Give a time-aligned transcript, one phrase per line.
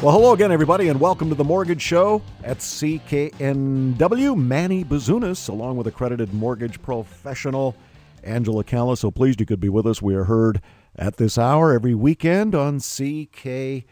[0.00, 4.36] Well, hello again, everybody, and welcome to the Mortgage Show at CKNW.
[4.36, 7.74] Manny Bazunas, along with accredited mortgage professional
[8.22, 8.96] Angela Calla.
[8.96, 10.00] So pleased you could be with us.
[10.00, 10.62] We are heard
[10.94, 13.82] at this hour every weekend on CKNW.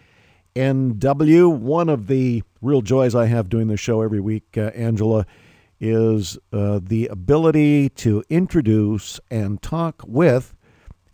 [1.59, 5.27] One of the real joys I have doing this show every week, uh, Angela,
[5.81, 10.55] is uh, the ability to introduce and talk with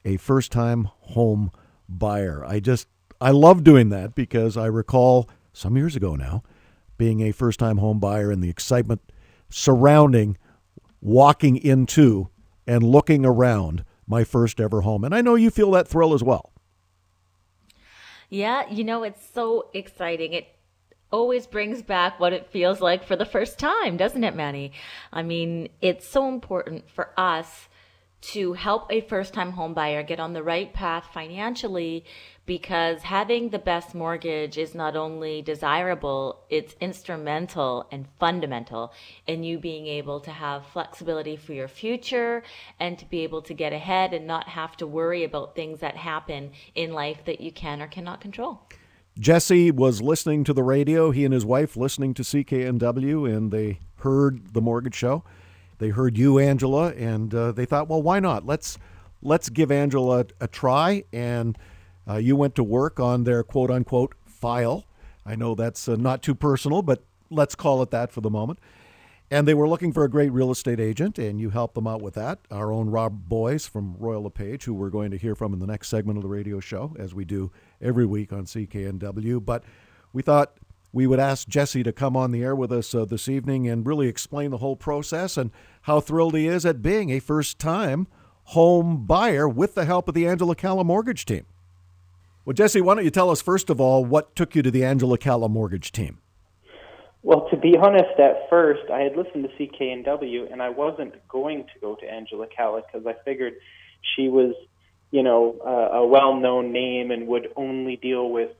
[0.05, 1.51] a first time home
[1.89, 2.45] buyer.
[2.45, 2.89] I just
[3.23, 6.43] I love doing that because I recall some years ago now
[6.99, 9.01] being a first time home buyer and the excitement
[9.49, 10.37] surrounding
[11.01, 12.29] walking into
[12.67, 15.05] and looking around my first ever home.
[15.05, 16.53] And I know you feel that thrill as well.
[18.29, 20.33] Yeah, you know, it's so exciting.
[20.33, 20.49] It
[21.13, 24.73] always brings back what it feels like for the first time, doesn't it, Manny?
[25.13, 27.69] I mean, it's so important for us
[28.23, 32.05] to help a first time home buyer get on the right path financially
[32.45, 38.93] because having the best mortgage is not only desirable, it's instrumental and fundamental
[39.27, 42.43] in you being able to have flexibility for your future
[42.81, 45.97] and to be able to get ahead and not have to worry about things that
[45.97, 48.61] happen in life that you can or cannot control.
[49.19, 53.79] Jesse was listening to the radio, he and his wife listening to CKNW, and they
[53.97, 55.23] heard the mortgage show.
[55.79, 58.47] They heard you, Angela, and uh, they thought, well, why not?
[58.47, 58.79] Let's
[59.21, 61.57] let's give Angela a try and
[62.09, 64.85] uh, you went to work on their quote unquote file.
[65.25, 68.59] I know that's uh, not too personal, but let's call it that for the moment.
[69.31, 72.03] And they were looking for a great real estate agent, and you helped them out
[72.03, 72.41] with that.
[72.51, 75.67] Our own Rob Boies from Royal LePage, who we're going to hear from in the
[75.67, 77.51] next segment of the radio show, as we do
[77.81, 79.43] every week on CKNW.
[79.43, 79.65] But
[80.13, 80.59] we thought
[80.93, 83.87] we would ask Jesse to come on the air with us uh, this evening and
[83.87, 85.51] really explain the whole process and
[85.83, 88.07] how thrilled he is at being a first time
[88.47, 91.47] home buyer with the help of the Angela Calla mortgage team.
[92.45, 94.85] Well, Jesse, why don't you tell us, first of all, what took you to the
[94.85, 96.19] Angela Calla mortgage team?
[97.23, 101.65] Well, to be honest, at first, I had listened to CKNW, and I wasn't going
[101.65, 103.55] to go to Angela Calla because I figured
[104.17, 104.55] she was,
[105.13, 108.51] you know, uh, a well-known name and would only deal with,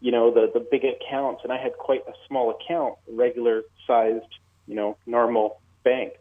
[0.00, 1.40] you know, the the big accounts.
[1.42, 4.26] And I had quite a small account, regular-sized,
[4.66, 6.12] you know, normal bank.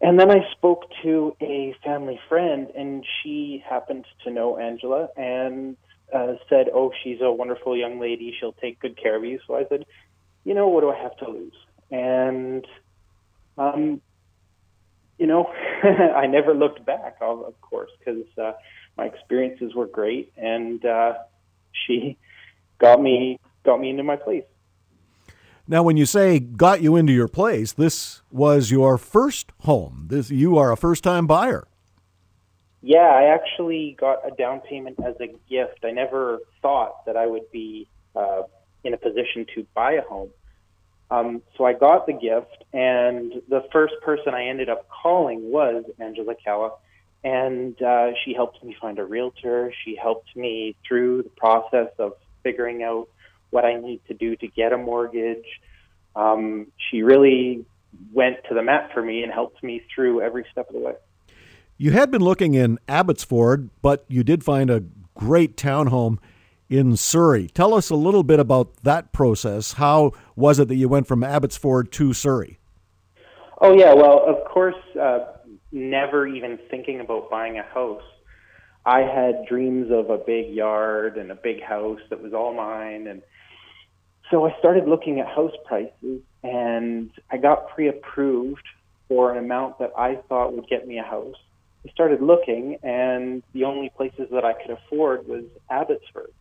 [0.00, 5.76] And then I spoke to a family friend, and she happened to know Angela, and
[6.14, 8.34] uh, said, "Oh, she's a wonderful young lady.
[8.38, 9.84] She'll take good care of you." So I said,
[10.44, 11.54] "You know, what do I have to lose?"
[11.90, 12.66] And
[13.58, 14.00] um,
[15.18, 15.46] you know,
[15.82, 18.52] I never looked back, of course, because uh,
[18.96, 21.14] my experiences were great, and uh,
[21.72, 22.16] she
[22.78, 24.44] got me got me into my place.
[25.66, 30.06] Now, when you say got you into your place, this was your first home.
[30.08, 31.66] This you are a first time buyer.
[32.86, 35.84] Yeah, I actually got a down payment as a gift.
[35.84, 38.42] I never thought that I would be uh,
[38.84, 40.28] in a position to buy a home.
[41.10, 45.84] Um, so I got the gift, and the first person I ended up calling was
[45.98, 46.72] Angela Calla,
[47.24, 49.72] and uh, she helped me find a realtor.
[49.82, 52.12] She helped me through the process of
[52.42, 53.08] figuring out
[53.48, 55.46] what I need to do to get a mortgage.
[56.14, 57.64] Um, she really
[58.12, 60.94] went to the mat for me and helped me through every step of the way.
[61.76, 66.18] You had been looking in Abbotsford, but you did find a great townhome
[66.68, 67.48] in Surrey.
[67.48, 69.72] Tell us a little bit about that process.
[69.72, 72.58] How was it that you went from Abbotsford to Surrey?
[73.60, 73.92] Oh, yeah.
[73.92, 75.20] Well, of course, uh,
[75.72, 78.02] never even thinking about buying a house.
[78.86, 83.08] I had dreams of a big yard and a big house that was all mine.
[83.08, 83.22] And
[84.30, 88.66] so I started looking at house prices and I got pre approved
[89.08, 91.34] for an amount that I thought would get me a house.
[91.86, 96.32] I started looking, and the only places that I could afford was Abbotsford.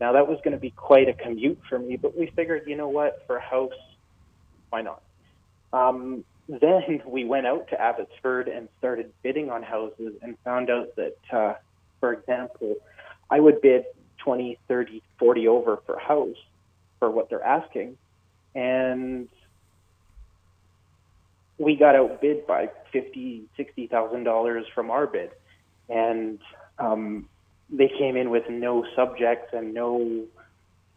[0.00, 2.76] Now that was going to be quite a commute for me, but we figured, you
[2.76, 3.72] know what, for a house,
[4.70, 5.02] why not?
[5.72, 10.94] Um, then we went out to Abbotsford and started bidding on houses and found out
[10.96, 11.54] that, uh,
[12.00, 12.76] for example,
[13.30, 13.84] I would bid
[14.18, 16.36] 20, 30, 40 over for a house
[16.98, 17.98] for what they're asking.
[18.54, 19.28] And
[21.58, 25.30] we got outbid by fifty, sixty thousand dollars from our bid,
[25.88, 26.38] and
[26.78, 27.28] um,
[27.70, 30.26] they came in with no subjects and no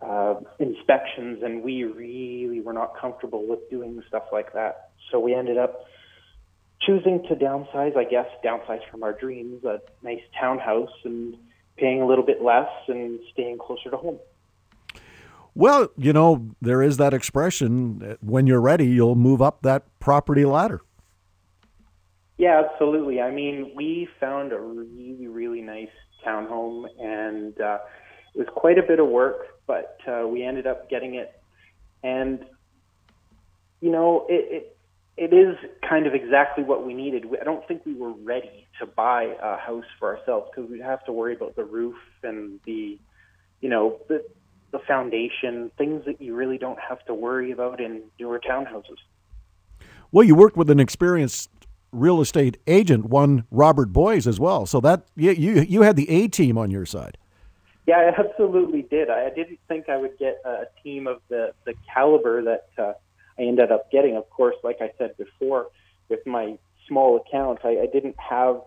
[0.01, 4.91] uh, inspections, and we really were not comfortable with doing stuff like that.
[5.11, 5.85] So we ended up
[6.81, 11.35] choosing to downsize, I guess, downsize from our dreams, a nice townhouse, and
[11.77, 14.19] paying a little bit less and staying closer to home.
[15.56, 20.46] Well, you know, there is that expression when you're ready, you'll move up that property
[20.46, 20.81] ladder.
[22.38, 23.19] Yeah, absolutely.
[23.19, 25.90] I mean, we found a really, really nice
[26.25, 27.80] townhome, and uh,
[28.34, 31.34] it was quite a bit of work, but uh, we ended up getting it.
[32.02, 32.45] And
[33.81, 34.78] you know, it, it
[35.18, 35.57] it is
[35.88, 37.25] kind of exactly what we needed.
[37.40, 41.04] I don't think we were ready to buy a house for ourselves because we'd have
[41.06, 42.98] to worry about the roof and the,
[43.60, 44.24] you know, the
[44.71, 48.98] the foundation, things that you really don't have to worry about in newer townhouses.
[50.12, 51.50] Well, you worked with an experienced
[51.92, 54.66] real estate agent, one Robert Boies as well.
[54.66, 57.18] So that you you, you had the A team on your side.
[57.88, 59.10] Yeah, I absolutely did.
[59.10, 62.94] I didn't think I would get a team of the the caliber that uh,
[63.38, 64.16] I ended up getting.
[64.16, 65.68] Of course, like I said before,
[66.10, 66.57] with my
[66.88, 68.62] small account, I, I didn't have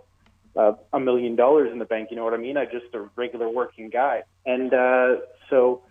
[0.57, 2.09] uh, a million dollars in the bank.
[2.11, 2.57] You know what I mean?
[2.57, 5.17] I'm just a regular working guy, and uh,
[5.51, 5.83] so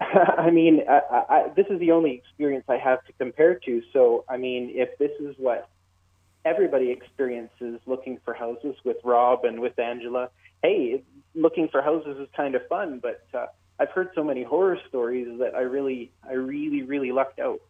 [0.38, 3.82] I mean, I, I, this is the only experience I have to compare to.
[3.92, 5.68] So, I mean, if this is what
[6.44, 10.30] everybody experiences looking for houses with Rob and with Angela,
[10.62, 11.02] hey,
[11.34, 13.00] looking for houses is kind of fun.
[13.02, 13.46] But uh,
[13.80, 17.60] I've heard so many horror stories that I really, I really, really lucked out.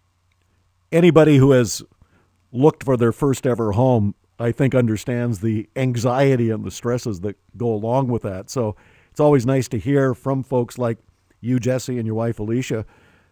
[0.93, 1.83] Anybody who has
[2.53, 7.37] looked for their first ever home, I think, understands the anxiety and the stresses that
[7.57, 8.51] go along with that.
[8.51, 8.77] So
[9.11, 10.99] it's always nice to hear from folks like
[11.41, 12.85] you, Jesse, and your wife, Alicia,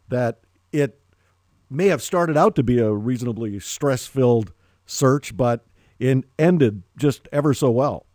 [0.09, 0.41] that
[0.73, 1.01] it
[1.69, 4.53] may have started out to be a reasonably stress filled
[4.87, 5.67] search, but
[5.99, 8.07] it ended just ever so well.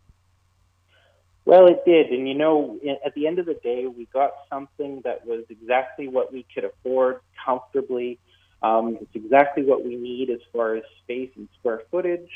[1.44, 2.10] Well, it did.
[2.10, 6.08] And you know, at the end of the day, we got something that was exactly
[6.08, 8.18] what we could afford comfortably.
[8.62, 12.30] Um, it's exactly what we need as far as space and square footage.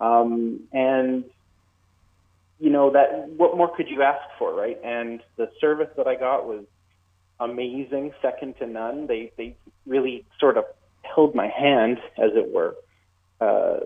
[0.00, 1.24] Um, and
[2.58, 4.78] you know that what more could you ask for, right?
[4.84, 6.64] And the service that I got was
[7.40, 9.06] amazing, second to none.
[9.06, 9.56] They they
[9.86, 10.64] really sort of
[11.02, 12.76] held my hand, as it were,
[13.40, 13.80] uh,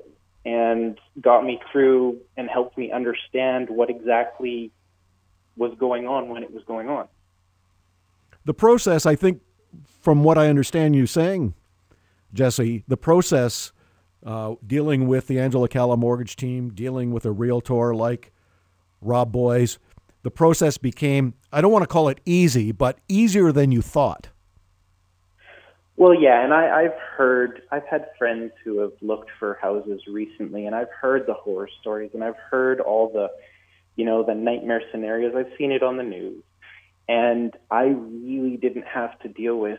[0.44, 4.70] and got me through and helped me understand what exactly
[5.56, 7.08] was going on when it was going on.
[8.44, 9.40] The process, I think,
[10.00, 11.54] from what I understand you saying,
[12.32, 13.72] Jesse, the process
[14.24, 18.32] uh, dealing with the Angela Calla mortgage team, dealing with a realtor like
[19.00, 19.78] Rob Boies,
[20.26, 24.30] the process became, I don't want to call it easy, but easier than you thought.
[25.96, 30.66] Well, yeah, and I, I've heard, I've had friends who have looked for houses recently,
[30.66, 33.28] and I've heard the horror stories, and I've heard all the,
[33.94, 35.32] you know, the nightmare scenarios.
[35.36, 36.42] I've seen it on the news,
[37.08, 39.78] and I really didn't have to deal with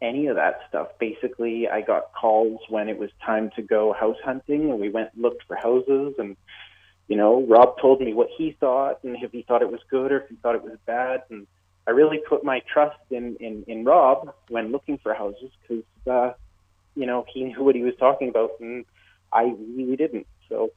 [0.00, 0.88] any of that stuff.
[0.98, 5.10] Basically, I got calls when it was time to go house hunting, and we went
[5.12, 6.38] and looked for houses, and
[7.08, 10.10] you know, Rob told me what he thought and if he thought it was good
[10.10, 11.22] or if he thought it was bad.
[11.30, 11.46] And
[11.86, 16.32] I really put my trust in, in, in Rob when looking for houses because, uh,
[16.94, 18.84] you know, he knew what he was talking about and
[19.32, 20.26] I really didn't.
[20.48, 20.70] So,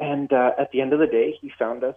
[0.00, 1.96] and uh, at the end of the day, he found us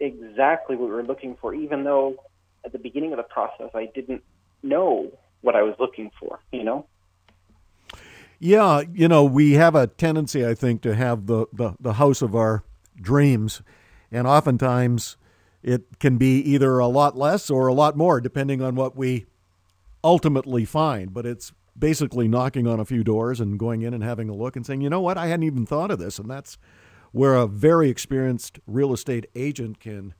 [0.00, 2.16] exactly what we were looking for, even though
[2.64, 4.22] at the beginning of the process, I didn't
[4.62, 6.86] know what I was looking for, you know?
[8.38, 12.22] Yeah, you know, we have a tendency, I think, to have the, the, the house
[12.22, 12.62] of our
[13.00, 13.62] dreams.
[14.10, 15.16] And oftentimes
[15.62, 19.26] it can be either a lot less or a lot more, depending on what we
[20.02, 21.12] ultimately find.
[21.12, 24.56] But it's basically knocking on a few doors and going in and having a look
[24.56, 26.18] and saying, you know what, I hadn't even thought of this.
[26.18, 26.58] And that's
[27.12, 30.14] where a very experienced real estate agent can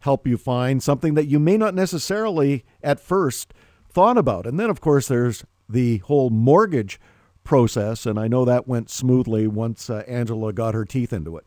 [0.00, 3.54] help you find something that you may not necessarily at first
[3.88, 4.46] thought about.
[4.46, 7.00] And then, of course, there's the whole mortgage
[7.42, 8.04] process.
[8.04, 11.46] And I know that went smoothly once uh, Angela got her teeth into it.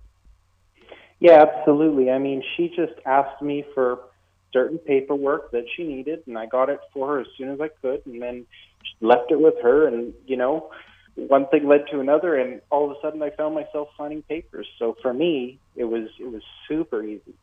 [1.19, 2.11] Yeah, absolutely.
[2.11, 3.99] I mean, she just asked me for
[4.53, 7.69] certain paperwork that she needed, and I got it for her as soon as I
[7.81, 8.45] could, and then
[9.01, 9.87] left it with her.
[9.87, 10.69] And you know,
[11.15, 14.67] one thing led to another, and all of a sudden, I found myself signing papers.
[14.77, 17.33] So for me, it was it was super easy.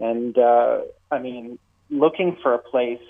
[0.00, 1.58] And uh, I mean,
[1.88, 3.02] looking for a place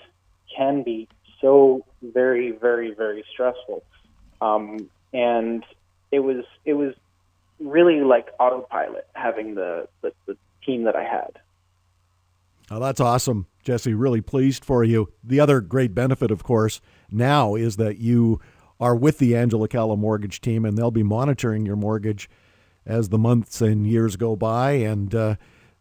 [0.55, 1.07] can be
[1.39, 3.83] so very, very, very stressful.
[4.41, 5.63] Um, and
[6.11, 6.93] it was it was
[7.61, 11.39] really like autopilot having the, the, the team that I had.
[12.69, 13.93] Oh, that's awesome, Jesse.
[13.93, 15.11] Really pleased for you.
[15.23, 16.79] The other great benefit, of course,
[17.11, 18.39] now is that you
[18.79, 22.29] are with the Angela Calla mortgage team, and they'll be monitoring your mortgage
[22.85, 25.35] as the months and years go by, and uh,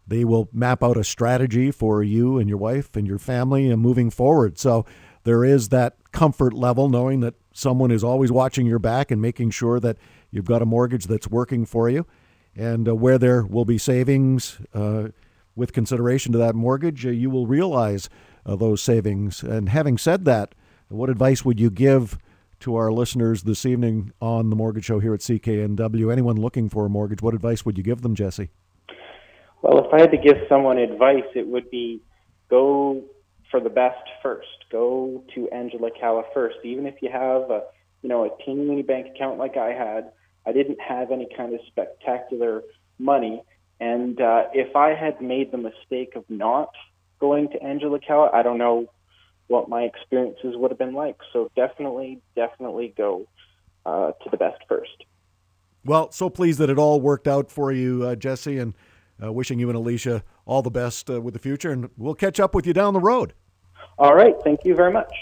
[0.06, 3.80] they will map out a strategy for you and your wife and your family and
[3.80, 4.58] moving forward.
[4.58, 4.84] So
[5.22, 9.50] there is that comfort level knowing that someone is always watching your back and making
[9.50, 9.96] sure that
[10.30, 12.06] You've got a mortgage that's working for you,
[12.54, 15.08] and uh, where there will be savings uh,
[15.56, 18.08] with consideration to that mortgage, uh, you will realize
[18.46, 19.42] uh, those savings.
[19.42, 20.54] And having said that,
[20.88, 22.18] what advice would you give
[22.60, 26.12] to our listeners this evening on the Mortgage Show here at CKNW?
[26.12, 28.50] Anyone looking for a mortgage, what advice would you give them, Jesse?
[29.62, 32.02] Well, if I had to give someone advice, it would be
[32.48, 33.04] go
[33.50, 34.48] for the best first.
[34.70, 36.56] Go to Angela Calla first.
[36.64, 37.64] Even if you have a
[38.02, 40.12] you know a teeny bank account like I had,
[40.46, 42.62] I didn't have any kind of spectacular
[42.98, 43.42] money.
[43.80, 46.70] And uh, if I had made the mistake of not
[47.18, 48.90] going to Angela Calla, I don't know
[49.46, 51.16] what my experiences would have been like.
[51.32, 53.26] So definitely, definitely go
[53.84, 55.04] uh, to the best first.
[55.84, 58.74] Well, so pleased that it all worked out for you, uh, Jesse, and
[59.22, 61.70] uh, wishing you and Alicia all the best uh, with the future.
[61.70, 63.32] And we'll catch up with you down the road.
[63.98, 64.34] All right.
[64.44, 65.12] Thank you very much.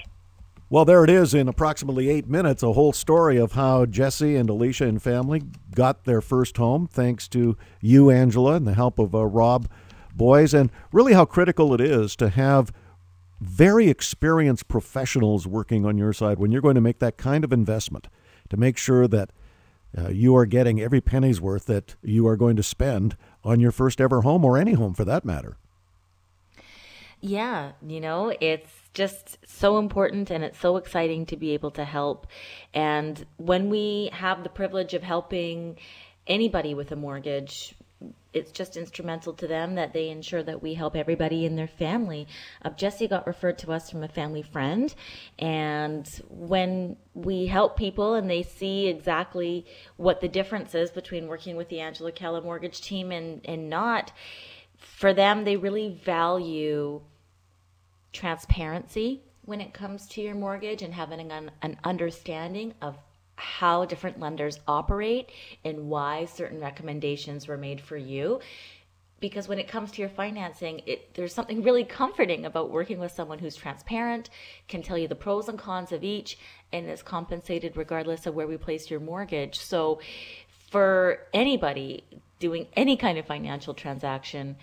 [0.71, 4.51] Well, there it is in approximately eight minutes a whole story of how Jesse and
[4.51, 5.43] Alicia and family
[5.75, 9.71] got their first home thanks to you, Angela, and the help of uh, Rob
[10.15, 12.71] Boies, and really how critical it is to have
[13.41, 17.53] very experienced professionals working on your side when you're going to make that kind of
[17.53, 18.09] investment
[18.51, 19.31] to make sure that
[19.97, 23.73] uh, you are getting every penny's worth that you are going to spend on your
[23.73, 25.57] first ever home or any home for that matter.
[27.21, 31.85] Yeah, you know, it's just so important and it's so exciting to be able to
[31.85, 32.27] help.
[32.75, 35.79] And when we have the privilege of helping
[36.27, 37.77] anybody with a mortgage,
[38.33, 42.27] it's just instrumental to them that they ensure that we help everybody in their family.
[42.65, 44.93] Uh, Jesse got referred to us from a family friend,
[45.39, 49.65] and when we help people and they see exactly
[49.97, 54.11] what the difference is between working with the Angela Calla mortgage team and, and not,
[54.77, 57.01] for them, they really value
[58.13, 62.99] transparency when it comes to your mortgage and having an, an understanding of
[63.37, 65.31] how different lenders operate
[65.65, 68.41] and why certain recommendations were made for you.
[69.21, 73.13] Because when it comes to your financing it, there's something really comforting about working with
[73.13, 74.31] someone who's transparent
[74.69, 76.39] can tell you the pros and cons of each
[76.73, 79.59] and is compensated regardless of where we place your mortgage.
[79.59, 80.01] So
[80.71, 82.05] for anybody
[82.39, 84.57] doing any kind of financial transaction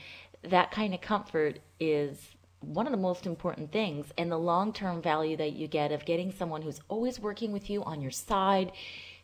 [0.49, 2.34] that kind of comfort is
[2.65, 6.05] one of the most important things and the long term value that you get of
[6.05, 8.71] getting someone who's always working with you on your side,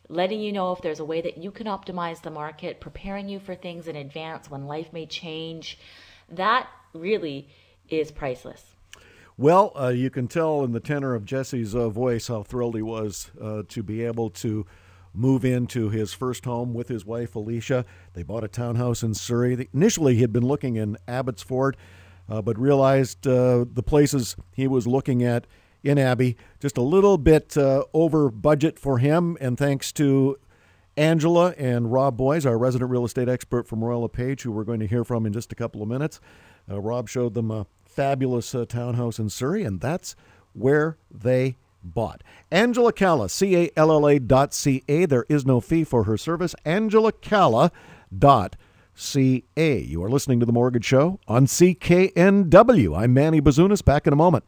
[0.08, 3.40] letting you know if there's a way that you can optimize the market, preparing you
[3.40, 5.78] for things in advance when life may change.
[6.30, 7.48] That really
[7.88, 8.74] is priceless.
[9.38, 12.82] Well, uh, you can tell in the tenor of Jesse's uh, voice how thrilled he
[12.82, 14.66] was uh, to be able to
[15.14, 17.84] move into his first home with his wife Alicia.
[18.14, 19.68] They bought a townhouse in Surrey.
[19.72, 21.76] Initially, he had been looking in Abbotsford
[22.40, 25.46] but realized uh, the places he was looking at
[25.82, 29.36] in Abbey just a little bit uh, over budget for him.
[29.40, 30.38] And thanks to
[30.96, 34.80] Angela and Rob Boies, our resident real estate expert from Royal LePage, who we're going
[34.80, 36.20] to hear from in just a couple of minutes,
[36.70, 40.14] uh, Rob showed them a fabulous uh, townhouse in Surrey, and that's
[40.52, 42.22] where they bought.
[42.50, 45.06] Angela Calla, C A L L A dot C A.
[45.06, 46.54] There is no fee for her service.
[46.64, 47.72] Angela Calla
[48.16, 48.56] dot
[49.02, 49.80] CA.
[49.80, 52.96] You are listening to The Mortgage Show on CKNW.
[52.96, 53.84] I'm Manny Bazunas.
[53.84, 54.44] Back in a moment.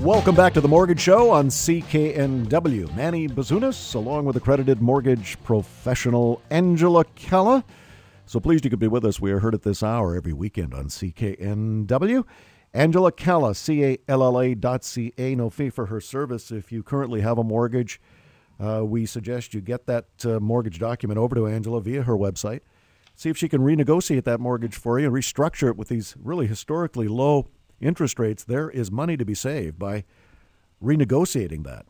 [0.00, 2.94] Welcome back to the Mortgage Show on CKNW.
[2.94, 7.64] Manny Bazunas, along with accredited mortgage professional Angela Calla.
[8.28, 9.20] So pleased you could be with us.
[9.20, 12.24] We are heard at this hour every weekend on CKNW.
[12.74, 15.36] Angela Calla, C A L L A dot C A.
[15.36, 16.50] No fee for her service.
[16.50, 18.00] If you currently have a mortgage,
[18.58, 22.62] uh, we suggest you get that uh, mortgage document over to Angela via her website.
[23.14, 26.48] See if she can renegotiate that mortgage for you and restructure it with these really
[26.48, 27.46] historically low
[27.80, 28.42] interest rates.
[28.42, 30.04] There is money to be saved by
[30.82, 31.86] renegotiating that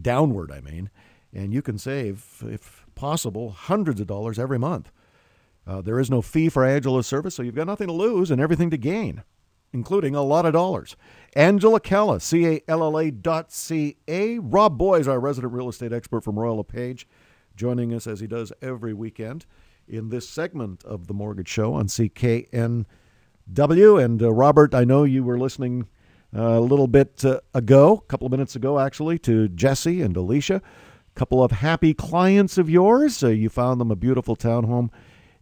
[0.00, 0.90] downward, I mean.
[1.32, 4.90] And you can save, if possible, hundreds of dollars every month.
[5.68, 8.40] Uh, there is no fee for Angela's service, so you've got nothing to lose and
[8.40, 9.22] everything to gain,
[9.70, 10.96] including a lot of dollars.
[11.36, 14.38] Angela Calla, C A L L A dot C A.
[14.38, 17.06] Rob Boies, our resident real estate expert from Royal LePage,
[17.54, 19.44] joining us as he does every weekend
[19.86, 22.84] in this segment of the Mortgage Show on CKNW.
[24.02, 25.86] And uh, Robert, I know you were listening
[26.34, 30.16] uh, a little bit uh, ago, a couple of minutes ago actually, to Jesse and
[30.16, 33.22] Alicia, a couple of happy clients of yours.
[33.22, 34.88] Uh, you found them a beautiful townhome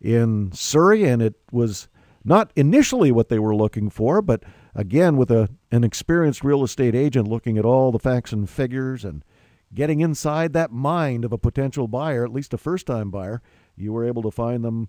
[0.00, 1.88] in Surrey, and it was
[2.24, 4.42] not initially what they were looking for, but
[4.74, 9.04] again, with a, an experienced real estate agent looking at all the facts and figures
[9.04, 9.24] and
[9.72, 13.42] getting inside that mind of a potential buyer, at least a first time buyer,
[13.76, 14.88] you were able to find them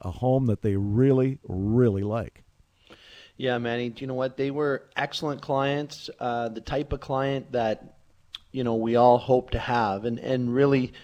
[0.00, 2.44] a home that they really, really like.
[3.36, 3.90] Yeah, Manny.
[3.90, 4.36] Do you know what?
[4.36, 7.96] They were excellent clients, uh, the type of client that
[8.50, 10.94] you know we all hope to have, and and really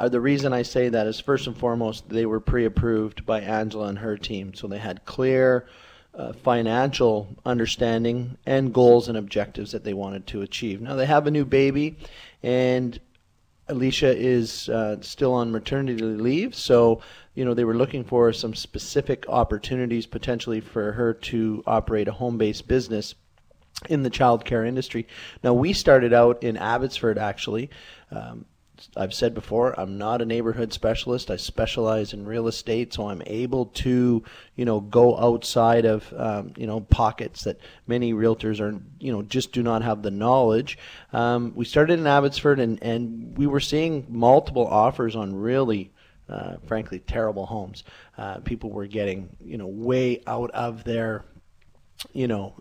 [0.00, 3.88] uh, the reason I say that is first and foremost they were pre-approved by Angela
[3.88, 5.68] and her team, so they had clear,
[6.14, 10.80] uh, financial understanding and goals and objectives that they wanted to achieve.
[10.80, 11.98] Now they have a new baby,
[12.42, 12.98] and
[13.68, 17.02] Alicia is uh, still on maternity leave, so
[17.34, 22.12] you know they were looking for some specific opportunities potentially for her to operate a
[22.12, 23.14] home-based business
[23.90, 25.06] in the childcare industry.
[25.44, 27.68] Now we started out in Abbotsford actually.
[28.10, 28.46] Um,
[28.96, 31.30] I've said before, I'm not a neighborhood specialist.
[31.30, 34.22] I specialize in real estate, so I'm able to,
[34.56, 39.22] you know, go outside of, um, you know, pockets that many realtors are, you know,
[39.22, 40.78] just do not have the knowledge.
[41.12, 45.92] Um, we started in Abbotsford, and and we were seeing multiple offers on really.
[46.28, 47.82] Uh, frankly, terrible homes.
[48.16, 51.24] Uh, people were getting, you know, way out of their,
[52.12, 52.54] you know,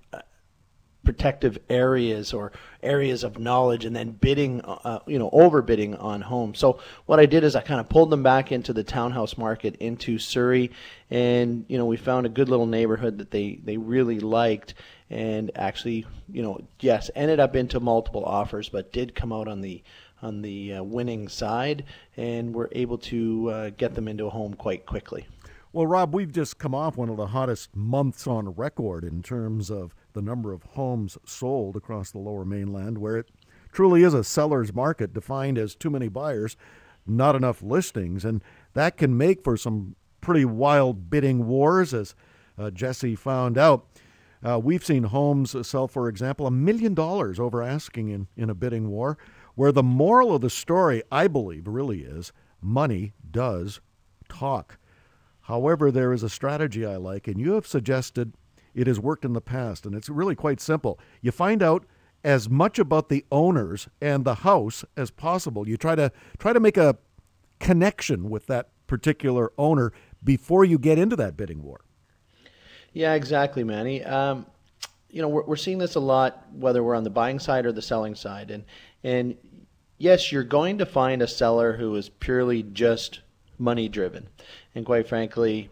[1.04, 2.52] protective areas or
[2.84, 6.60] areas of knowledge and then bidding, uh, you know, overbidding on homes.
[6.60, 9.76] So what I did is I kind of pulled them back into the townhouse market
[9.78, 10.72] into Surrey,
[11.10, 14.76] and you know we found a good little neighborhood that they they really liked,
[15.10, 19.62] and actually, you know, yes, ended up into multiple offers, but did come out on
[19.62, 19.82] the
[20.22, 21.86] on the uh, winning side,
[22.18, 25.26] and were able to uh, get them into a home quite quickly.
[25.72, 29.70] Well, Rob, we've just come off one of the hottest months on record in terms
[29.70, 33.30] of the number of homes sold across the lower mainland, where it
[33.72, 36.58] truly is a seller's market defined as too many buyers,
[37.06, 38.26] not enough listings.
[38.26, 42.16] And that can make for some pretty wild bidding wars, as
[42.58, 43.88] uh, Jesse found out.
[44.44, 48.56] Uh, we've seen homes sell, for example, a million dollars over asking in, in a
[48.56, 49.18] bidding war,
[49.56, 53.82] where the moral of the story, I believe, really is money does
[54.30, 54.78] talk.
[55.42, 58.34] However, there is a strategy I like, and you have suggested
[58.74, 61.00] it has worked in the past, and it's really quite simple.
[61.22, 61.86] You find out
[62.24, 65.68] as much about the owners and the house as possible.
[65.68, 66.98] You try to try to make a
[67.60, 71.82] connection with that particular owner before you get into that bidding war.
[72.94, 74.04] Yeah, exactly, Manny.
[74.04, 74.46] Um,
[75.10, 77.72] you know, we're, we're seeing this a lot, whether we're on the buying side or
[77.72, 78.66] the selling side, and
[79.04, 79.38] and
[79.98, 83.22] yes, you're going to find a seller who is purely just
[83.58, 84.28] money driven.
[84.76, 85.70] And quite frankly,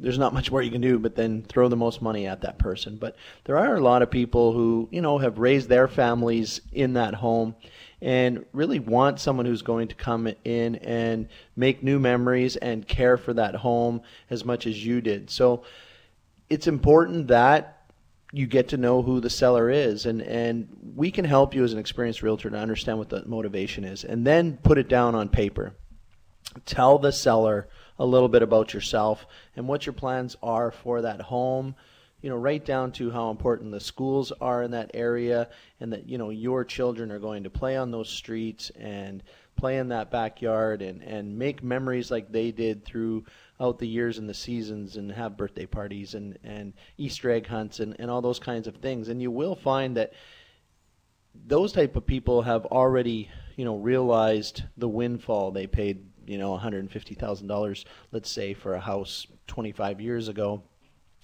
[0.00, 2.58] there's not much more you can do but then throw the most money at that
[2.58, 2.96] person.
[2.96, 6.94] But there are a lot of people who, you know, have raised their families in
[6.94, 7.54] that home
[8.00, 13.16] and really want someone who's going to come in and make new memories and care
[13.16, 15.30] for that home as much as you did.
[15.30, 15.64] So
[16.48, 17.78] it's important that
[18.32, 21.72] you get to know who the seller is and and we can help you as
[21.72, 25.30] an experienced realtor to understand what the motivation is and then put it down on
[25.30, 25.72] paper
[26.66, 31.20] tell the seller a little bit about yourself and what your plans are for that
[31.20, 31.74] home
[32.20, 35.48] you know right down to how important the schools are in that area
[35.80, 39.22] and that you know your children are going to play on those streets and
[39.58, 44.28] play in that backyard and and make memories like they did throughout the years and
[44.28, 48.38] the seasons and have birthday parties and and easter egg hunts and and all those
[48.38, 49.08] kinds of things.
[49.08, 50.12] And you will find that
[51.46, 56.56] those type of people have already you know realized the windfall they paid you know
[56.56, 60.62] $150,000 let's say for a house 25 years ago.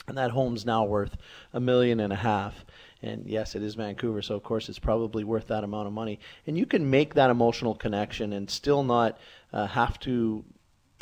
[0.07, 1.17] And that home's now worth
[1.55, 2.65] a million and a half.
[3.03, 6.21] And yes it is Vancouver so of course it's probably worth that amount of money.
[6.47, 9.19] And you can make that emotional connection and still not
[9.53, 10.45] uh, have to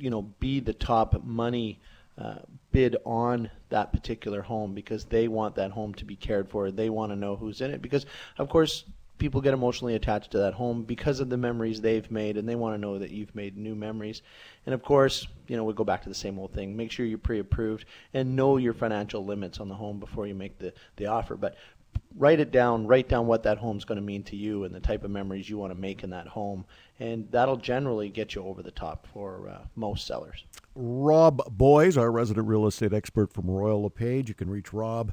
[0.00, 1.80] you know be the top money
[2.18, 2.34] uh,
[2.72, 6.70] bid on that particular home because they want that home to be cared for.
[6.70, 8.06] They want to know who's in it because,
[8.38, 8.84] of course,
[9.22, 12.56] people get emotionally attached to that home because of the memories they've made and they
[12.56, 14.20] want to know that you've made new memories.
[14.66, 16.76] And of course you know we go back to the same old thing.
[16.76, 20.58] Make sure you're pre-approved and know your financial limits on the home before you make
[20.58, 21.36] the, the offer.
[21.36, 21.54] But
[22.16, 24.80] write it down write down what that home's going to mean to you and the
[24.80, 26.64] type of memories you want to make in that home.
[26.98, 30.44] And that'll generally get you over the top for uh, most sellers.
[30.74, 34.28] Rob Boies our resident real estate expert from royal lepage.
[34.28, 35.12] You can reach rob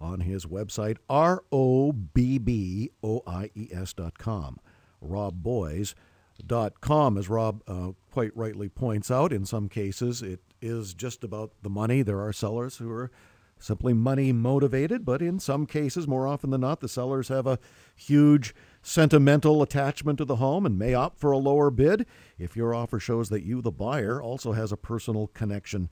[0.00, 4.58] on his website, R O B B O I E S dot com.
[5.04, 9.32] RobBoies.com, as Rob uh, quite rightly points out.
[9.32, 12.02] In some cases, it is just about the money.
[12.02, 13.10] There are sellers who are
[13.58, 17.58] simply money motivated, but in some cases, more often than not, the sellers have a
[17.94, 22.06] huge sentimental attachment to the home and may opt for a lower bid
[22.38, 25.90] if your offer shows that you, the buyer, also has a personal connection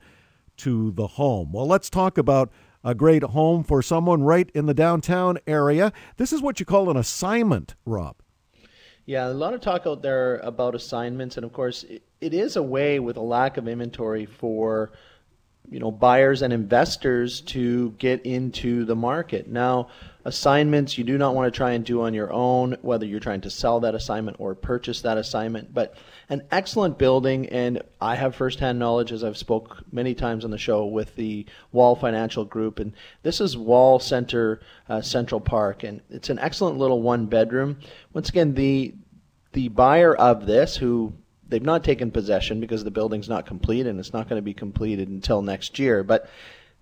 [0.57, 1.51] to the home.
[1.51, 2.51] Well, let's talk about
[2.83, 5.91] a great home for someone right in the downtown area.
[6.17, 8.15] This is what you call an assignment, Rob.
[9.05, 12.63] Yeah, a lot of talk out there about assignments, and of course, it, is a
[12.63, 14.91] way with a lack of inventory for
[15.67, 19.47] you know buyers and investors to get into the market.
[19.47, 19.89] Now,
[20.25, 23.41] assignments you do not want to try and do on your own, whether you're trying
[23.41, 25.73] to sell that assignment or purchase that assignment.
[25.73, 25.95] But
[26.29, 30.57] an excellent building, and I have firsthand knowledge, as I've spoke many times on the
[30.57, 36.01] show with the Wall Financial Group, and this is Wall Center uh, Central Park, and
[36.09, 37.77] it's an excellent little one bedroom.
[38.13, 38.93] Once again, the
[39.53, 41.13] the buyer of this, who
[41.49, 44.53] they've not taken possession because the building's not complete and it's not going to be
[44.53, 46.03] completed until next year.
[46.03, 46.29] But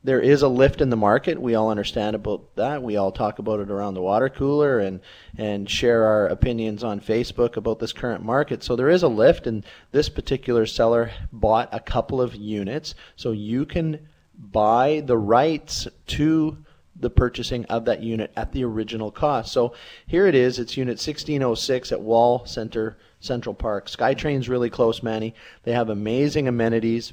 [0.08, 1.42] there is a lift in the market.
[1.42, 2.82] We all understand about that.
[2.82, 5.02] We all talk about it around the water cooler and
[5.38, 8.64] and share our opinions on Facebook about this current market.
[8.64, 13.34] So there is a lift, and this particular seller bought a couple of units, so
[13.34, 16.58] you can buy the rights to
[16.96, 19.52] the purchasing of that unit at the original cost.
[19.52, 19.74] So
[20.08, 20.58] here it is.
[20.58, 23.88] It's unit 1606 at Wall Center Central Park.
[23.88, 25.36] SkyTrain's really close, Manny.
[25.64, 27.12] They have amazing amenities.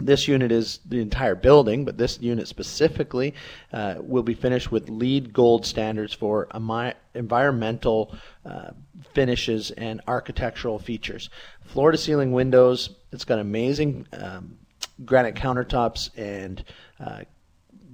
[0.00, 3.34] This unit is the entire building, but this unit specifically
[3.72, 6.48] uh, will be finished with LEED Gold standards for
[7.14, 8.70] environmental uh,
[9.14, 11.30] finishes and architectural features.
[11.66, 12.90] Floor to ceiling windows.
[13.12, 14.58] It's got amazing um,
[15.04, 16.64] granite countertops and
[16.98, 17.20] uh,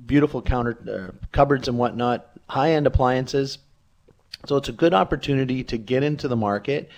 [0.07, 2.31] beautiful counter uh, cupboards and whatnot.
[2.49, 3.59] High end appliances.
[4.47, 6.91] So it's a good opportunity to get into the market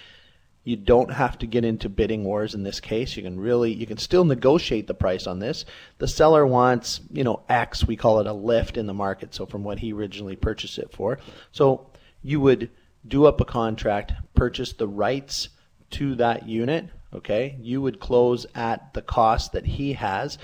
[0.68, 3.16] you don't have to get into bidding wars in this case.
[3.16, 5.64] You can really, you can still negotiate the price on this.
[5.96, 9.34] The seller wants, you know, X, we call it a lift in the market.
[9.34, 11.20] So from what he originally purchased it for.
[11.52, 11.86] So
[12.22, 12.68] you would
[13.06, 15.48] do up a contract, purchase the rights
[15.92, 16.90] to that unit.
[17.14, 17.56] Okay.
[17.62, 20.36] You would close at the cost that he has.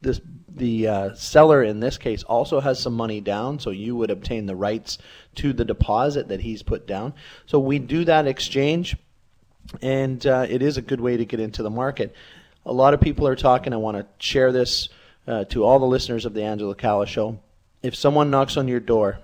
[0.00, 4.10] This, the uh, seller in this case also has some money down, so you would
[4.10, 4.98] obtain the rights
[5.36, 7.14] to the deposit that he's put down.
[7.46, 8.96] So we do that exchange
[9.80, 12.14] and uh, it is a good way to get into the market.
[12.66, 13.72] A lot of people are talking.
[13.72, 14.88] I want to share this
[15.26, 17.38] uh, to all the listeners of the Angela Calla Show.
[17.82, 19.18] If someone knocks on your door,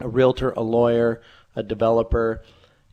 [0.00, 1.22] a realtor, a lawyer,
[1.56, 2.42] a developer,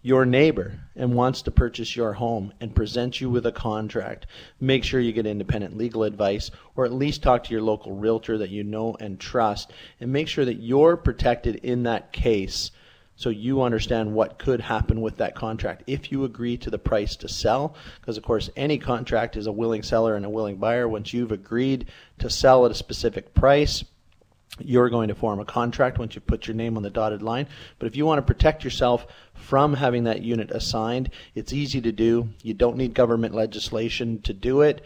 [0.01, 4.27] your neighbor, and wants to purchase your home and present you with a contract,
[4.59, 8.37] make sure you get independent legal advice or at least talk to your local realtor
[8.37, 12.71] that you know and trust and make sure that you're protected in that case
[13.15, 17.15] so you understand what could happen with that contract if you agree to the price
[17.17, 17.75] to sell.
[17.99, 20.87] Because, of course, any contract is a willing seller and a willing buyer.
[20.87, 21.87] Once you've agreed
[22.19, 23.83] to sell at a specific price,
[24.59, 27.47] you're going to form a contract once you put your name on the dotted line.
[27.79, 31.91] But if you want to protect yourself from having that unit assigned, it's easy to
[31.91, 32.29] do.
[32.41, 34.83] You don't need government legislation to do it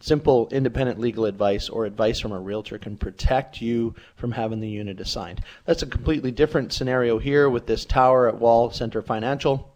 [0.00, 4.68] simple independent legal advice or advice from a realtor can protect you from having the
[4.68, 5.40] unit assigned.
[5.66, 9.72] That's a completely different scenario here with this tower at Wall Center Financial.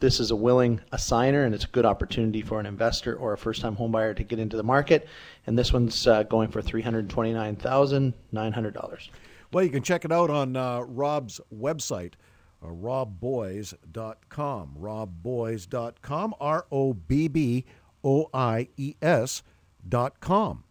[0.00, 3.38] This is a willing assigner, and it's a good opportunity for an investor or a
[3.38, 5.06] first-time homebuyer to get into the market.
[5.46, 9.10] And this one's uh, going for three hundred twenty-nine thousand nine hundred dollars.
[9.52, 12.14] Well, you can check it out on uh, Rob's website,
[12.62, 14.76] uh, robboies.com.
[14.80, 17.66] Robboies.com, R O B B
[18.04, 19.42] O I E S
[19.88, 20.64] dot com.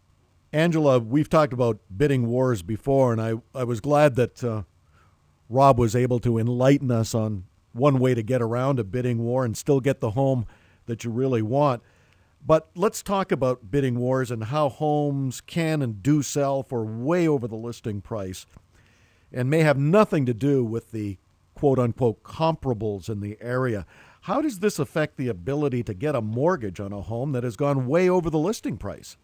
[0.52, 4.62] Angela, we've talked about bidding wars before, and I, I was glad that uh,
[5.48, 9.44] Rob was able to enlighten us on one way to get around a bidding war
[9.44, 10.46] and still get the home
[10.86, 11.82] that you really want.
[12.44, 17.28] But let's talk about bidding wars and how homes can and do sell for way
[17.28, 18.46] over the listing price
[19.32, 21.18] and may have nothing to do with the
[21.54, 23.86] quote unquote comparables in the area.
[24.22, 27.56] How does this affect the ability to get a mortgage on a home that has
[27.56, 29.16] gone way over the listing price?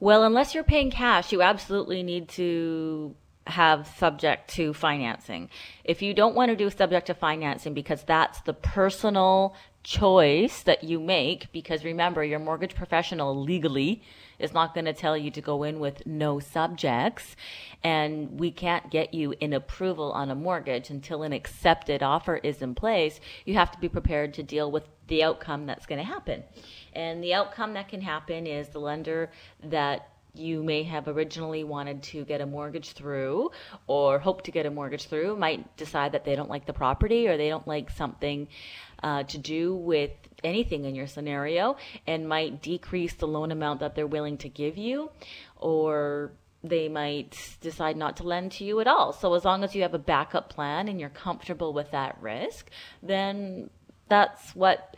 [0.00, 3.14] Well, unless you're paying cash, you absolutely need to
[3.46, 5.48] have subject to financing.
[5.84, 10.84] If you don't want to do subject to financing because that's the personal choice that
[10.84, 14.02] you make, because remember, your mortgage professional legally
[14.38, 17.36] is not going to tell you to go in with no subjects.
[17.82, 22.62] And we can't get you an approval on a mortgage until an accepted offer is
[22.62, 23.20] in place.
[23.44, 26.44] You have to be prepared to deal with the outcome that's going to happen.
[26.92, 29.30] And the outcome that can happen is the lender
[29.64, 33.50] that you may have originally wanted to get a mortgage through
[33.86, 37.28] or hope to get a mortgage through might decide that they don't like the property
[37.28, 38.48] or they don't like something
[39.02, 40.10] uh, to do with
[40.42, 44.78] anything in your scenario and might decrease the loan amount that they're willing to give
[44.78, 45.10] you
[45.56, 46.32] or
[46.64, 49.12] they might decide not to lend to you at all.
[49.12, 52.70] So as long as you have a backup plan and you're comfortable with that risk,
[53.02, 53.68] then
[54.08, 54.96] that's what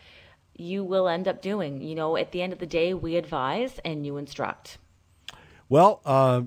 [0.56, 1.82] you will end up doing.
[1.82, 4.78] You know, at the end of the day, we advise and you instruct.
[5.68, 6.42] Well, uh,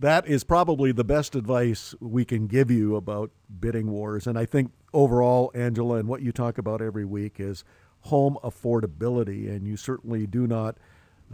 [0.00, 4.26] that is probably the best advice we can give you about bidding wars.
[4.26, 7.64] And I think overall, Angela, and what you talk about every week is
[8.00, 9.48] home affordability.
[9.48, 10.78] And you certainly do not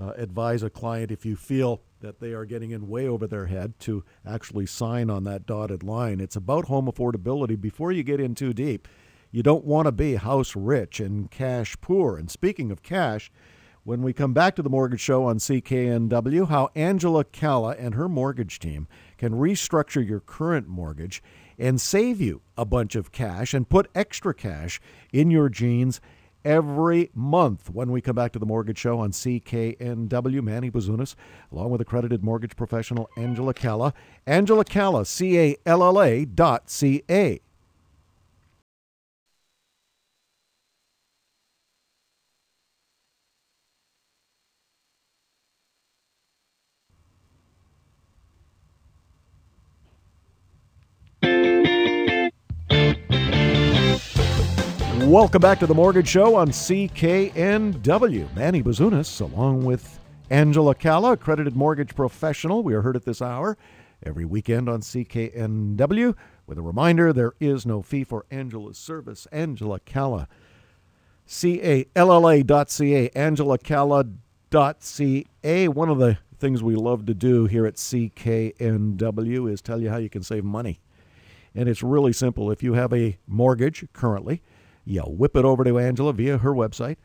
[0.00, 3.46] uh, advise a client if you feel that they are getting in way over their
[3.46, 6.20] head to actually sign on that dotted line.
[6.20, 8.88] It's about home affordability before you get in too deep.
[9.31, 12.16] You don't want to be house rich and cash poor.
[12.16, 13.31] And speaking of cash,
[13.87, 18.09] when we come back to the Mortgage Show on CKNW, how Angela Calla and her
[18.09, 21.22] mortgage team can restructure your current mortgage
[21.57, 24.81] and save you a bunch of cash and put extra cash
[25.12, 26.01] in your jeans
[26.44, 30.42] every month when we come back to the Mortgage Show on CKNW.
[30.42, 31.14] Manny Bazunas,
[31.53, 33.94] along with accredited mortgage professional Angela Calla.
[34.27, 37.38] Angela Calla, C A L L A dot C A.
[55.07, 58.35] Welcome back to the Mortgage Show on CKNW.
[58.35, 62.64] Manny Bazunas, along with Angela Calla, accredited mortgage professional.
[62.64, 63.57] We are heard at this hour
[64.03, 66.16] every weekend on CKNW.
[66.49, 69.29] With a reminder, there is no fee for Angela's service.
[69.31, 70.27] Angela Calla,
[71.25, 74.07] C A L L A dot C A, Angela Calla
[74.51, 75.69] dot C A.
[75.69, 79.99] One of the things we love to do here at CKNW is tell you how
[79.99, 80.81] you can save money.
[81.55, 82.51] And it's really simple.
[82.51, 84.42] If you have a mortgage currently,
[84.87, 86.96] you whip it over to Angela via her website.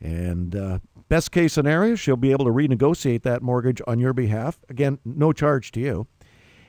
[0.00, 4.58] And uh, best case scenario, she'll be able to renegotiate that mortgage on your behalf.
[4.68, 6.06] Again, no charge to you.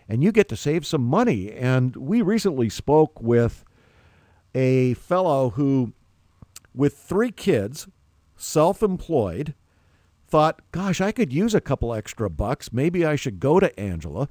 [0.07, 1.51] And you get to save some money.
[1.51, 3.65] And we recently spoke with
[4.55, 5.93] a fellow who,
[6.73, 7.87] with three kids,
[8.37, 9.53] self employed,
[10.27, 12.71] thought, gosh, I could use a couple extra bucks.
[12.71, 14.29] Maybe I should go to Angela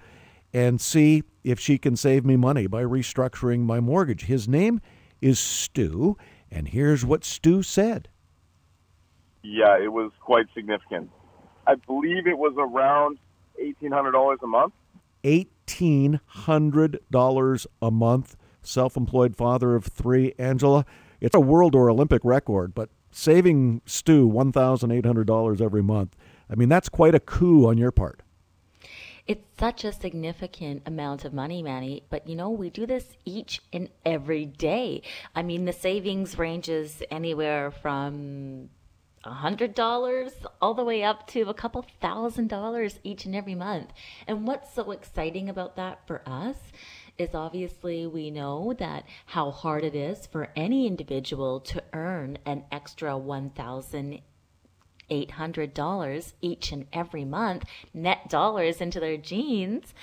[0.53, 4.25] and see if she can save me money by restructuring my mortgage.
[4.25, 4.81] His name
[5.21, 6.17] is Stu,
[6.51, 8.09] and here's what Stu said.
[9.43, 11.11] Yeah, it was quite significant.
[11.67, 13.19] I believe it was around
[13.61, 14.73] $1,800 a month.
[15.25, 18.37] $1,800 a month.
[18.63, 20.33] Self employed father of three.
[20.39, 20.87] Angela,
[21.21, 26.17] it's a world or Olympic record, but saving Stu $1,800 every month,
[26.51, 28.23] I mean, that's quite a coup on your part.
[29.29, 33.61] It's such a significant amount of money, Manny, but you know, we do this each
[33.75, 35.03] and every day.
[35.37, 38.71] I mean, the savings ranges anywhere from
[39.25, 43.55] a hundred dollars all the way up to a couple thousand dollars each and every
[43.55, 43.93] month.
[44.27, 46.57] And what's so exciting about that for us
[47.19, 52.65] is obviously we know that how hard it is for any individual to earn an
[52.73, 54.21] extra one thousand
[55.11, 59.95] $800 each and every month, net dollars into their jeans.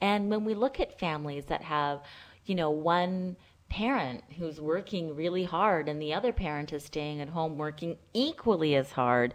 [0.00, 2.00] And when we look at families that have,
[2.44, 3.36] you know, one
[3.68, 8.74] parent who's working really hard and the other parent is staying at home working equally
[8.74, 9.34] as hard,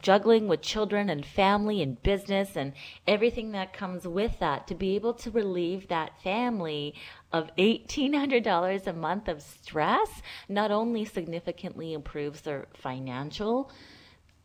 [0.00, 2.72] juggling with children and family and business and
[3.06, 6.94] everything that comes with that to be able to relieve that family
[7.32, 13.70] of $1800 a month of stress not only significantly improves their financial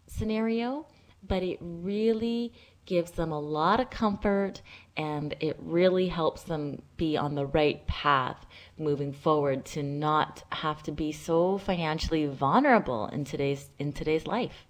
[0.08, 0.88] scenario,
[1.28, 2.54] but it really
[2.86, 4.62] gives them a lot of comfort
[4.96, 8.46] and it really helps them be on the right path
[8.78, 14.66] moving forward to not have to be so financially vulnerable in today's in today's life.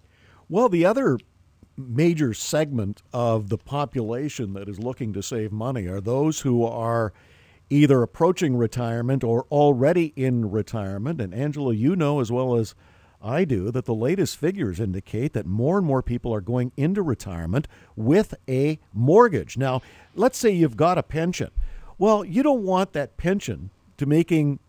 [0.50, 1.20] Well, the other
[1.78, 7.14] major segment of the population that is looking to save money are those who are
[7.70, 12.74] either approaching retirement or already in retirement and Angela you know as well as
[13.22, 17.02] I do that the latest figures indicate that more and more people are going into
[17.02, 19.58] retirement with a mortgage.
[19.58, 19.82] Now,
[20.16, 21.50] let's say you've got a pension.
[21.98, 24.60] Well, you don't want that pension to making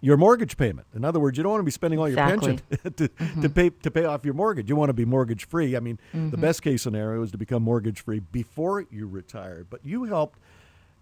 [0.00, 0.86] your mortgage payment.
[0.94, 2.58] In other words, you don't want to be spending all your Exactly.
[2.70, 3.42] pension to, Mm-hmm.
[3.42, 4.68] to pay to pay off your mortgage.
[4.68, 5.74] You want to be mortgage free.
[5.76, 6.30] I mean, Mm-hmm.
[6.30, 9.66] the best case scenario is to become mortgage free before you retire.
[9.68, 10.38] But you helped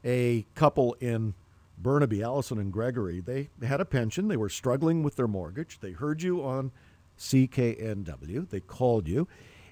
[0.04, 1.34] a couple in
[1.78, 3.20] Burnaby, Allison and Gregory.
[3.20, 4.28] They had a pension.
[4.28, 5.80] They were struggling with their mortgage.
[5.80, 6.72] They heard you on
[7.18, 8.48] CKNW.
[8.48, 9.26] They called you,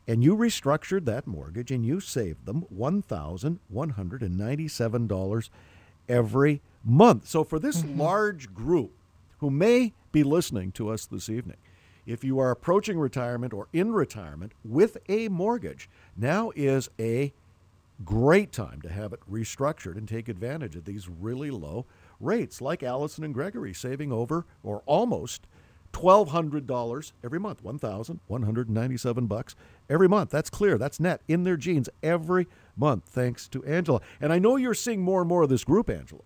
[0.07, 5.51] and you restructured that mortgage and you saved them $1,197
[6.09, 7.29] every month.
[7.29, 8.01] So for this mm-hmm.
[8.01, 8.93] large group
[9.39, 11.59] who may be listening to us this evening,
[12.05, 17.33] if you are approaching retirement or in retirement with a mortgage, now is a
[18.05, 21.87] great time to have it restructured and take advantage of these really low
[22.21, 25.47] rates, like Allison and Gregory saving over or almost
[25.93, 29.55] twelve hundred dollars every month, one thousand one hundred ninety-seven bucks
[29.91, 30.31] every month.
[30.31, 30.79] That's clear.
[30.79, 34.01] That's net in their jeans every month, thanks to Angela.
[34.21, 36.23] And I know you're seeing more and more of this group, Angela.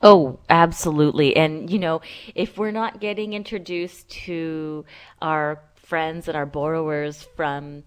[0.00, 1.36] Oh, absolutely.
[1.36, 2.00] And, you know,
[2.36, 4.84] if we're not getting introduced to
[5.20, 7.82] our friends and our borrowers from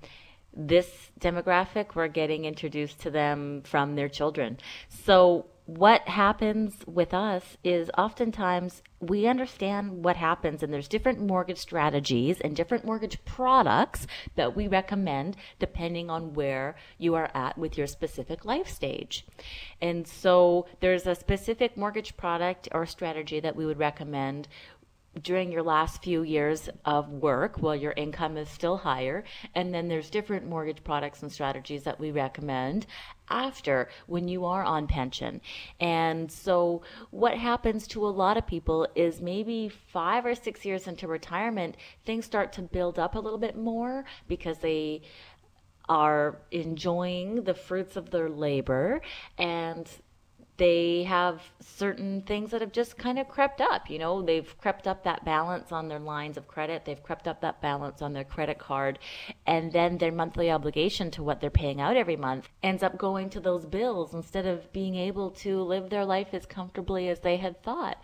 [0.53, 4.57] this demographic, we're getting introduced to them from their children.
[4.89, 11.59] So what happens with us is oftentimes we understand what happens and there's different mortgage
[11.59, 17.77] strategies and different mortgage products that we recommend depending on where you are at with
[17.77, 19.25] your specific life stage.
[19.81, 24.47] And so there's a specific mortgage product or strategy that we would recommend
[25.21, 29.23] during your last few years of work while your income is still higher.
[29.55, 32.85] And then there's different mortgage products and strategies that we recommend
[33.29, 35.41] after when you are on pension.
[35.79, 40.87] And so what happens to a lot of people is maybe five or six years
[40.87, 45.01] into retirement, things start to build up a little bit more because they
[45.89, 49.01] are enjoying the fruits of their labor
[49.37, 49.89] and
[50.61, 53.89] they have certain things that have just kind of crept up.
[53.89, 57.41] You know, they've crept up that balance on their lines of credit, they've crept up
[57.41, 58.99] that balance on their credit card,
[59.47, 63.27] and then their monthly obligation to what they're paying out every month ends up going
[63.31, 67.37] to those bills instead of being able to live their life as comfortably as they
[67.37, 67.97] had thought.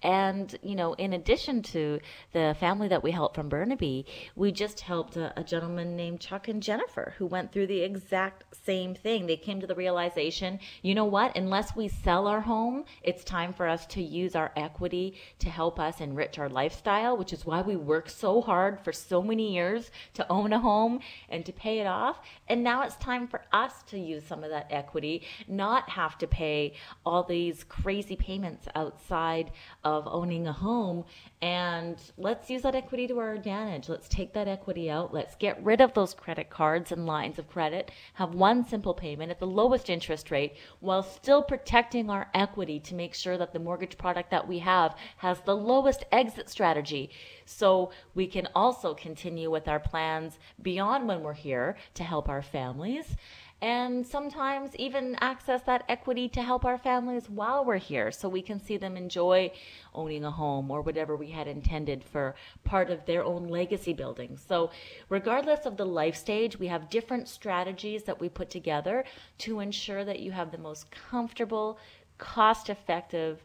[0.00, 1.98] And, you know, in addition to
[2.32, 6.46] the family that we helped from Burnaby, we just helped a, a gentleman named Chuck
[6.46, 9.26] and Jennifer who went through the exact same thing.
[9.26, 13.52] They came to the realization, you know what, unless we sell our home, it's time
[13.54, 17.62] for us to use our equity to help us enrich our lifestyle, which is why
[17.62, 21.80] we work so hard for so many years to own a home and to pay
[21.80, 22.20] it off.
[22.48, 26.26] And now it's time for us to use some of that equity, not have to
[26.26, 26.74] pay
[27.06, 29.50] all these crazy payments outside
[29.82, 31.04] of owning a home.
[31.40, 33.88] And let's use that equity to our advantage.
[33.88, 35.14] Let's take that equity out.
[35.14, 39.30] Let's get rid of those credit cards and lines of credit, have one simple payment
[39.30, 43.52] at the lowest interest rate while still protecting protecting our equity to make sure that
[43.52, 47.08] the mortgage product that we have has the lowest exit strategy.
[47.46, 52.42] So we can also continue with our plans beyond when we're here to help our
[52.42, 53.16] families
[53.60, 58.42] and sometimes even access that equity to help our families while we're here so we
[58.42, 59.50] can see them enjoy
[59.94, 64.36] owning a home or whatever we had intended for part of their own legacy building.
[64.36, 64.70] So,
[65.08, 69.04] regardless of the life stage, we have different strategies that we put together
[69.38, 71.78] to ensure that you have the most comfortable,
[72.18, 73.42] cost effective,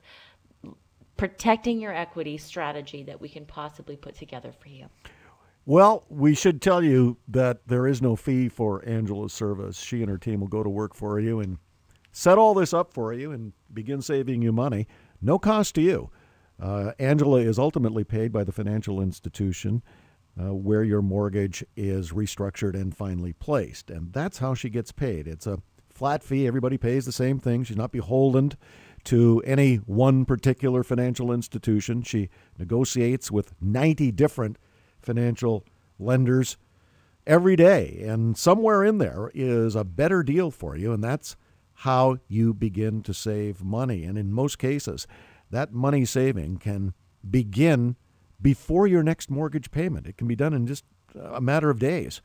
[1.18, 4.88] protecting your equity strategy that we can possibly put together for you.
[5.70, 9.80] Well, we should tell you that there is no fee for Angela's service.
[9.80, 11.60] She and her team will go to work for you and
[12.12, 14.88] set all this up for you and begin saving you money.
[15.22, 16.10] No cost to you.
[16.60, 19.84] Uh, Angela is ultimately paid by the financial institution
[20.42, 23.92] uh, where your mortgage is restructured and finally placed.
[23.92, 25.28] And that's how she gets paid.
[25.28, 26.48] It's a flat fee.
[26.48, 27.64] Everybody pays the same thing.
[27.64, 28.54] She's not beholden
[29.04, 32.02] to any one particular financial institution.
[32.02, 34.58] She negotiates with 90 different
[35.02, 35.66] financial
[35.98, 36.58] lenders
[37.28, 38.04] every day.
[38.06, 41.36] And somewhere in there is a better deal for you, and that's
[41.74, 44.04] how you begin to save money.
[44.04, 45.08] And in most cases,
[45.50, 46.94] that money saving can
[47.30, 47.96] begin
[48.42, 50.08] before your next mortgage payment.
[50.08, 50.84] It can be done in just
[51.16, 52.22] a matter of days.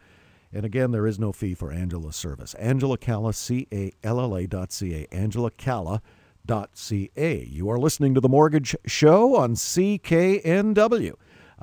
[0.52, 2.54] And again, there is no fee for Angela's service.
[2.54, 5.14] Angela Calla, C A L L A dot C A.
[5.14, 6.00] Angela Calla
[6.46, 7.44] dot C A.
[7.44, 11.14] You are listening to The Mortgage Show on CKNW.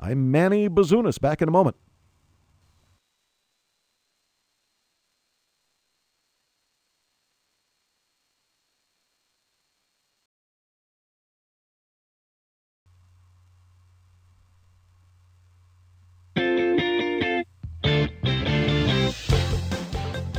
[0.02, 1.20] I'm Manny Bazunas.
[1.20, 1.76] Back in a moment.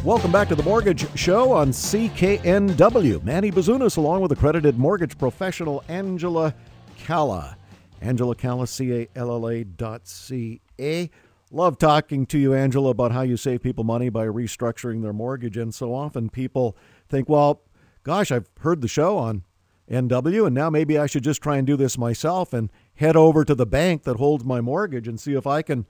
[0.04, 3.24] Welcome back to the Mortgage Show on CKNW.
[3.24, 6.54] Manny Bazunas, along with accredited mortgage professional Angela
[6.98, 7.56] Calla.
[8.04, 11.10] Angela Calla, C-A-L-L-A dot C-A.
[11.52, 15.56] Love talking to you, Angela, about how you save people money by restructuring their mortgage.
[15.56, 16.76] And so often people
[17.08, 17.62] think, well,
[18.04, 19.44] gosh, I've heard the show on
[19.90, 23.46] NW, and now maybe I should just try and do this myself and head over
[23.46, 25.86] to the bank that holds my mortgage and see if I can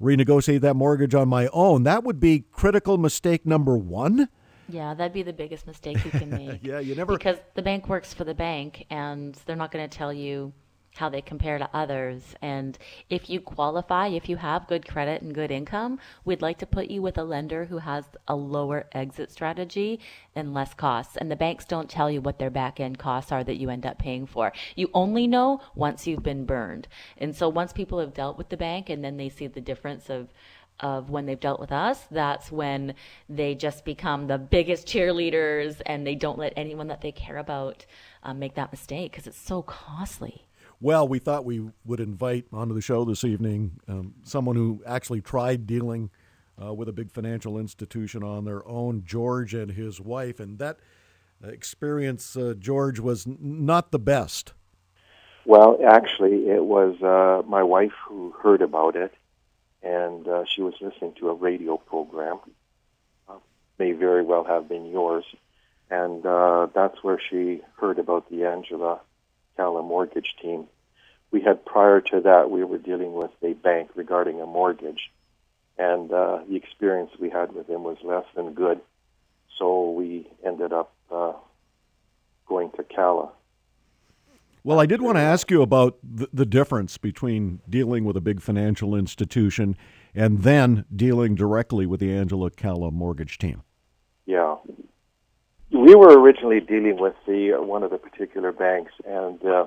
[0.00, 1.82] renegotiate that mortgage on my own.
[1.82, 4.28] That would be critical mistake number one.
[4.68, 6.60] Yeah, that'd be the biggest mistake you can make.
[6.62, 7.16] yeah, you never.
[7.16, 10.52] Because the bank works for the bank, and they're not going to tell you
[10.96, 12.34] how they compare to others.
[12.42, 12.76] And
[13.08, 16.88] if you qualify, if you have good credit and good income, we'd like to put
[16.88, 20.00] you with a lender who has a lower exit strategy
[20.34, 21.16] and less costs.
[21.16, 23.86] And the banks don't tell you what their back end costs are that you end
[23.86, 24.52] up paying for.
[24.74, 26.88] You only know once you've been burned.
[27.18, 30.10] And so once people have dealt with the bank and then they see the difference
[30.10, 30.28] of
[30.80, 32.94] of when they've dealt with us, that's when
[33.28, 37.84] they just become the biggest cheerleaders and they don't let anyone that they care about
[38.22, 40.46] um, make that mistake because it's so costly.
[40.82, 45.20] Well, we thought we would invite onto the show this evening um, someone who actually
[45.20, 46.08] tried dealing
[46.62, 50.40] uh, with a big financial institution on their own, George and his wife.
[50.40, 50.78] And that
[51.44, 54.54] experience, uh, George, was n- not the best.
[55.44, 59.12] Well, actually, it was uh, my wife who heard about it,
[59.82, 62.38] and uh, she was listening to a radio program.
[63.28, 63.34] Uh,
[63.78, 65.24] may very well have been yours,
[65.90, 69.00] and uh, that's where she heard about the Angela
[69.56, 70.66] Calla mortgage team.
[71.30, 75.10] We had prior to that, we were dealing with a bank regarding a mortgage,
[75.78, 78.80] and uh, the experience we had with them was less than good.
[79.58, 81.34] So we ended up uh,
[82.48, 83.30] going to Calla
[84.62, 88.20] well, I did want to ask you about the, the, difference between dealing with a
[88.20, 89.76] big financial institution
[90.14, 93.62] and then dealing directly with the Angela Calla mortgage team.
[94.26, 94.56] Yeah.
[95.70, 99.66] We were originally dealing with the uh, one of the particular banks, and uh,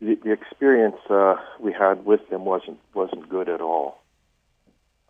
[0.00, 4.02] the, the, experience uh, we had with them wasn't wasn't good at all.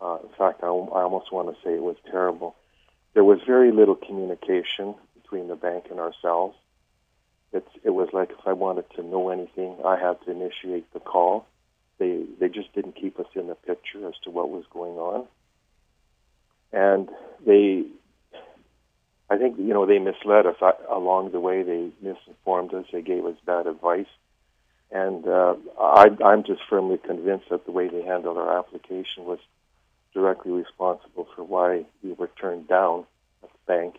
[0.01, 2.55] Uh, in fact, I, I almost want to say it was terrible.
[3.13, 6.55] There was very little communication between the bank and ourselves
[7.53, 10.99] it's it was like if I wanted to know anything, I had to initiate the
[10.99, 11.45] call.
[11.97, 15.27] They they just didn't keep us in the picture as to what was going on,
[16.71, 17.09] and
[17.45, 17.85] they,
[19.31, 21.63] I think you know they misled us I, along the way.
[21.63, 22.85] They misinformed us.
[22.91, 24.11] They gave us bad advice,
[24.91, 29.39] and uh, I, I'm just firmly convinced that the way they handled our application was
[30.13, 33.05] directly responsible for why we were turned down
[33.43, 33.95] at the bank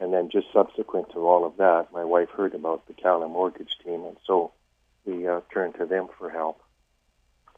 [0.00, 3.76] and then just subsequent to all of that, my wife heard about the Calla mortgage
[3.84, 4.52] team, and so
[5.04, 6.60] we uh, turned to them for help.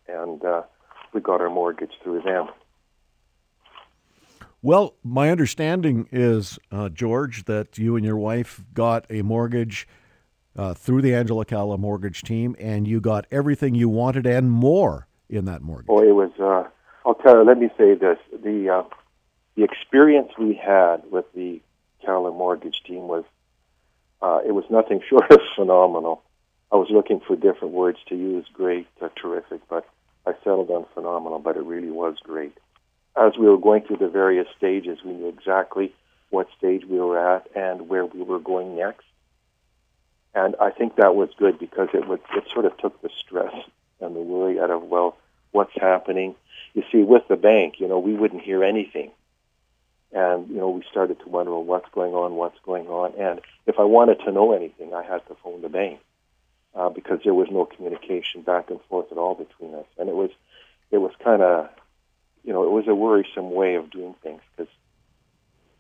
[0.09, 0.63] And uh,
[1.13, 2.49] we got our mortgage through them.
[4.63, 9.89] Well, my understanding is, uh, George, that you and your wife got a mortgage
[10.55, 15.07] uh, through the Angela Calla mortgage team, and you got everything you wanted and more
[15.31, 15.89] in that mortgage.
[15.89, 16.31] Oh, it was.
[16.39, 16.69] Uh,
[17.07, 17.45] I'll tell you.
[17.45, 18.83] Let me say this: the uh,
[19.55, 21.63] the experience we had with the
[22.05, 23.25] Calla mortgage team was
[24.21, 26.23] uh, it was nothing short of phenomenal.
[26.73, 29.89] I was looking for different words to use, great, uh, terrific, but
[30.27, 32.57] I settled on phenomenal, but it really was great.
[33.17, 35.95] As we were going through the various stages, we knew exactly
[36.31, 39.05] what stage we were at and where we were going next.
[40.35, 43.55] And I think that was good because it would it sort of took the stress
[44.01, 45.17] and the worry out of well,
[45.51, 46.37] what's happening.
[46.73, 49.11] You see, with the bank, you know, we wouldn't hear anything
[50.13, 53.41] and you know we started to wonder well, what's going on, what's going on, and
[53.67, 56.01] if I wanted to know anything, I had to phone the bank
[56.75, 60.15] uh, because there was no communication back and forth at all between us, and it
[60.15, 60.31] was
[60.91, 61.69] it was kind of
[62.45, 64.73] you know it was a worrisome way of doing things because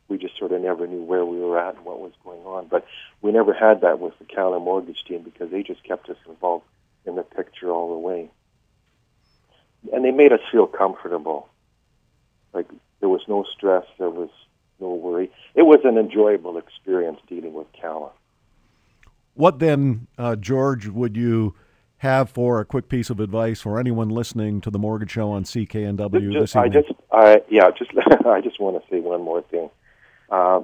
[0.08, 2.66] we just sort of never knew where we were at and what was going on.
[2.66, 2.84] But
[3.22, 6.64] we never had that with the Calla mortgage team because they just kept us involved
[7.06, 8.30] in the picture all the way,
[9.92, 11.48] and they made us feel comfortable.
[12.52, 13.84] Like there was no stress.
[13.98, 14.30] There was
[14.80, 15.30] no worry.
[15.54, 18.11] It was an enjoyable experience dealing with Calla.
[19.34, 21.54] What then, uh, George, would you
[22.01, 25.44] have for a quick piece of advice for anyone listening to the Mortgage Show on
[25.44, 26.64] CKNW just, this evening?
[26.64, 27.90] I just, I, yeah, just
[28.26, 29.70] I just want to say one more thing.
[30.30, 30.62] Uh,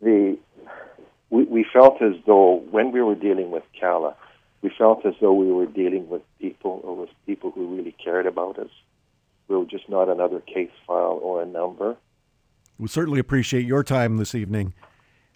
[0.00, 0.38] the
[1.30, 4.16] we, we felt as though when we were dealing with Calla,
[4.62, 8.26] we felt as though we were dealing with people or with people who really cared
[8.26, 8.70] about us
[9.48, 11.96] we were just not another case file or a number.
[12.78, 14.74] We certainly appreciate your time this evening,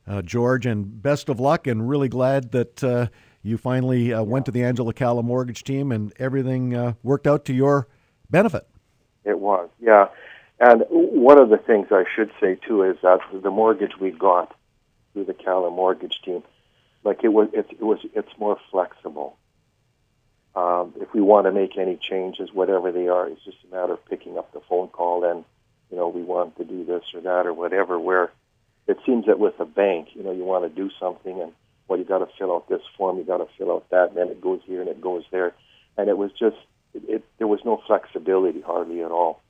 [0.07, 1.67] uh, George, and best of luck.
[1.67, 3.09] And really glad that uh,
[3.43, 7.45] you finally uh, went to the Angela Calla mortgage team and everything uh, worked out
[7.47, 7.89] to your
[8.31, 8.67] benefit.
[9.25, 10.09] It was, yeah.
[10.61, 14.55] And one of the things I should say too is that the mortgage we got
[15.13, 16.43] through the Calla mortgage team,
[17.05, 19.37] like it was, it, it was, it's more flexible.
[20.57, 23.93] Um, if we want to make any changes, whatever they are, it's just a matter
[23.93, 25.45] of picking up the phone call and,
[25.91, 27.99] you know, we want to do this or that or whatever.
[27.99, 28.33] Where
[28.89, 31.53] it seems that with a bank, you know, you want to do something and,
[31.89, 34.17] well, you got to fill out this form, you got to fill out that, and
[34.17, 35.55] then it goes here and it goes there.
[35.97, 36.57] And it was just,
[36.95, 39.41] it, it, there was no flexibility hardly at all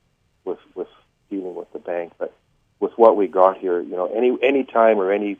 [0.45, 0.87] with, with
[1.29, 2.13] dealing with the bank.
[2.17, 2.33] But
[2.79, 5.37] with what we got here, you know, any, any time or any,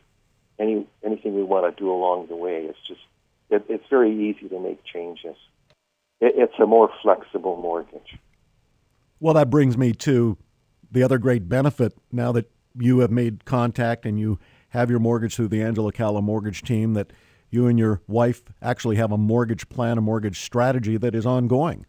[0.60, 3.02] any, anything we want to do along the way, it's just,
[3.50, 5.36] it, it's very easy to make changes
[6.22, 8.18] it's a more flexible mortgage.
[9.20, 10.38] Well, that brings me to
[10.92, 14.40] the other great benefit now that you have made contact and you
[14.70, 17.12] have your mortgage through the Angela Calla mortgage team that
[17.50, 21.86] you and your wife actually have a mortgage plan, a mortgage strategy that is ongoing.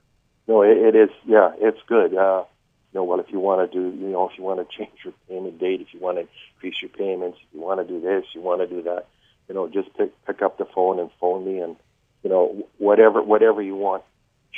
[0.48, 1.10] No, it, it is.
[1.26, 2.14] Yeah, it's good.
[2.14, 2.44] Uh,
[2.92, 4.98] you know, well, if you want to do, you know, if you want to change
[5.04, 8.00] your payment date, if you want to increase your payments, if you want to do
[8.00, 9.06] this, you want to do that,
[9.48, 11.76] you know, just pick pick up the phone and phone me, and
[12.22, 14.02] you know, whatever whatever you want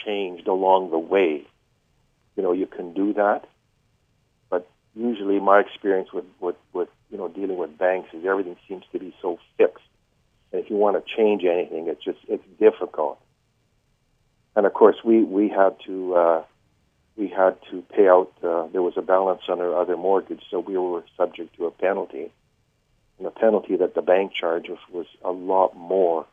[0.05, 1.47] changed along the way.
[2.37, 3.47] You know, you can do that.
[4.49, 8.85] But usually my experience with, with, with you know dealing with banks is everything seems
[8.93, 9.85] to be so fixed.
[10.51, 13.21] And if you want to change anything, it's just it's difficult.
[14.57, 16.43] And of course, we we had to uh,
[17.17, 18.33] we had to pay out.
[18.43, 21.71] Uh, there was a balance on our other mortgage, so we were subject to a
[21.71, 22.33] penalty.
[23.19, 26.27] And the penalty that the bank charged was a lot more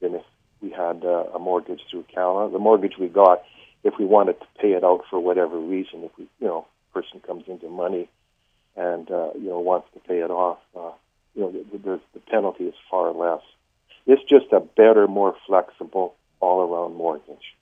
[0.00, 0.22] than if
[0.62, 2.50] we had uh, a mortgage through Calla.
[2.50, 3.42] The mortgage we got,
[3.82, 7.20] if we wanted to pay it out for whatever reason, if we you know person
[7.20, 8.08] comes into money
[8.80, 10.92] and uh, you know wants to pay it off, uh,
[11.34, 13.42] you know the, the, penalty is far less.
[14.06, 17.54] It's just a better, more flexible, all-around mortgage.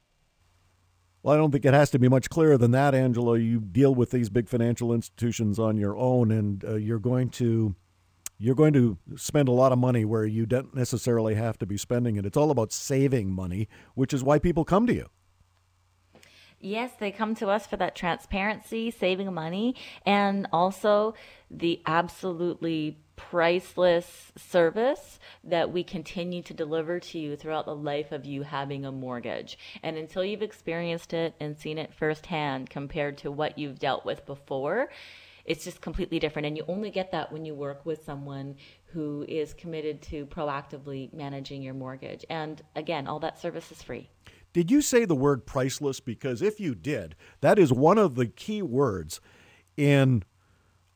[1.23, 3.39] Well, I don't think it has to be much clearer than that, Angela.
[3.39, 7.75] You deal with these big financial institutions on your own, and uh, you're going to
[8.39, 11.77] you're going to spend a lot of money where you don't necessarily have to be
[11.77, 12.25] spending it.
[12.25, 15.09] It's all about saving money, which is why people come to you.
[16.61, 21.15] Yes, they come to us for that transparency, saving money, and also
[21.51, 28.25] the absolutely priceless service that we continue to deliver to you throughout the life of
[28.25, 29.59] you having a mortgage.
[29.83, 34.27] And until you've experienced it and seen it firsthand compared to what you've dealt with
[34.27, 34.91] before,
[35.45, 36.47] it's just completely different.
[36.47, 38.57] And you only get that when you work with someone
[38.93, 42.25] who is committed to proactively managing your mortgage.
[42.29, 44.11] And again, all that service is free.
[44.59, 46.01] Did you say the word priceless?
[46.01, 49.21] Because if you did, that is one of the key words
[49.77, 50.25] in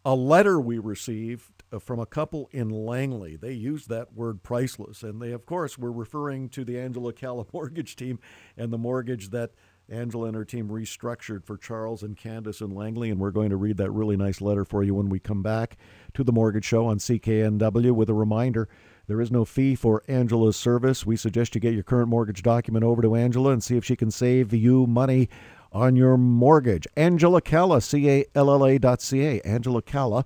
[0.05, 3.37] a letter we received uh, from a couple in Langley.
[3.37, 5.05] They used that word priceless.
[5.05, 8.19] And they, of course, were referring to the Angela Calla mortgage team
[8.57, 9.53] and the mortgage that
[9.89, 13.11] Angela and her team restructured for Charles and Candace and Langley.
[13.11, 15.77] And we're going to read that really nice letter for you when we come back
[16.15, 18.69] to the Mortgage Show on CKNW with a reminder
[19.07, 21.05] there is no fee for Angela's service.
[21.05, 23.97] We suggest you get your current mortgage document over to Angela and see if she
[23.97, 25.29] can save you money
[25.73, 26.87] on your mortgage.
[26.97, 30.25] Angela Calla, C A L L A dot C A, Angela Calla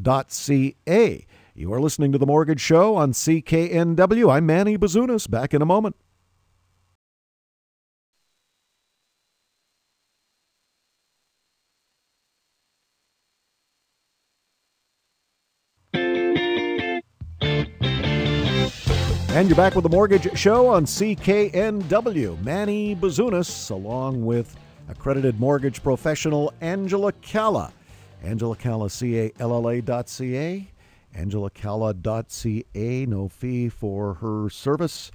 [0.00, 1.26] dot C A.
[1.54, 4.32] You are listening to The Mortgage Show on CKNW.
[4.32, 5.30] I'm Manny Bazunas.
[5.30, 5.94] Back in a moment.
[19.44, 22.42] And you're back with the Mortgage Show on CKNW.
[22.42, 24.56] Manny Bazunas, along with
[24.88, 27.70] accredited mortgage professional Angela Calla.
[28.22, 30.70] Angela Calla, C A L L A dot C A.
[31.12, 33.04] Angela Calla dot C A.
[33.04, 35.12] No fee for her service.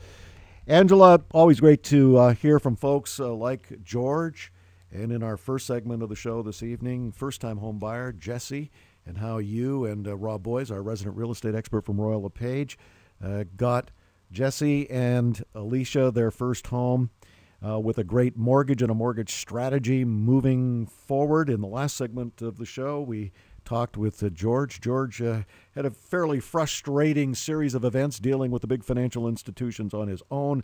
[0.67, 4.53] Angela, always great to uh, hear from folks uh, like George.
[4.91, 8.69] And in our first segment of the show this evening, first time home buyer Jesse,
[9.07, 12.77] and how you and uh, Rob Boies, our resident real estate expert from Royal LePage,
[13.23, 13.89] uh, got
[14.31, 17.09] Jesse and Alicia their first home
[17.65, 21.49] uh, with a great mortgage and a mortgage strategy moving forward.
[21.49, 23.31] In the last segment of the show, we
[23.65, 24.79] talked with uh, George.
[24.81, 25.43] George uh,
[25.75, 30.23] had a fairly frustrating series of events dealing with the big financial institutions on his
[30.31, 30.63] own.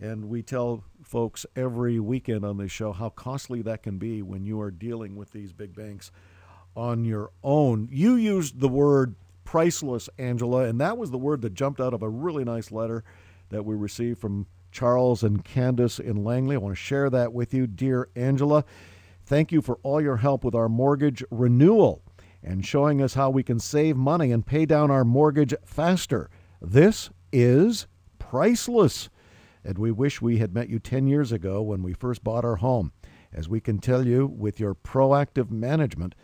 [0.00, 4.44] And we tell folks every weekend on this show how costly that can be when
[4.44, 6.10] you are dealing with these big banks
[6.76, 7.88] on your own.
[7.92, 9.14] You used the word
[9.44, 10.64] priceless, Angela.
[10.64, 13.04] And that was the word that jumped out of a really nice letter
[13.50, 16.56] that we received from Charles and Candace in Langley.
[16.56, 18.64] I want to share that with you, dear Angela.
[19.24, 22.02] Thank you for all your help with our mortgage renewal
[22.42, 26.28] and showing us how we can save money and pay down our mortgage faster.
[26.60, 27.86] This is
[28.18, 29.08] priceless.
[29.64, 32.56] And we wish we had met you 10 years ago when we first bought our
[32.56, 32.92] home.
[33.32, 36.14] As we can tell you, with your proactive management,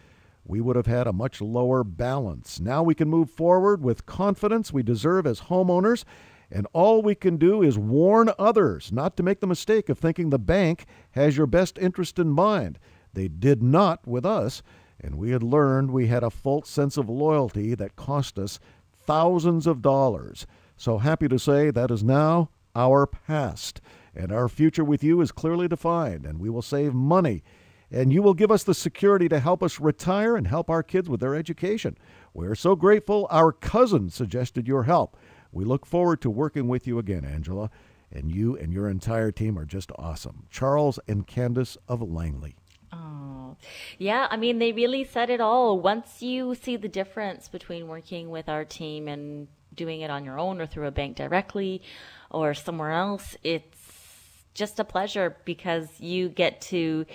[0.45, 2.61] we would have had a much lower balance.
[2.61, 6.05] Now we can move forward with confidence we deserve as homeowners,
[6.51, 10.31] and all we can do is warn others not to make the mistake of thinking
[10.31, 12.79] the bank has your best interest in mind.
[13.13, 14.63] They did not with us,
[15.01, 18.59] and we had learned we had a false sense of loyalty that cost us
[18.93, 20.47] thousands of dollars.
[20.77, 23.81] So happy to say that is now our past,
[24.15, 27.43] and our future with you is clearly defined, and we will save money
[27.91, 31.09] and you will give us the security to help us retire and help our kids
[31.09, 31.97] with their education.
[32.33, 35.17] We're so grateful our cousin suggested your help.
[35.53, 37.71] We look forward to working with you again, Angela,
[38.13, 40.47] and you and your entire team are just awesome.
[40.51, 42.57] Charles and Candace of Langley.
[42.93, 43.57] Oh,
[43.99, 44.27] yeah.
[44.31, 45.81] I mean, they really said it all.
[45.81, 50.39] Once you see the difference between working with our team and doing it on your
[50.39, 51.83] own or through a bank directly
[52.31, 57.07] or somewhere else, it's just a pleasure because you get to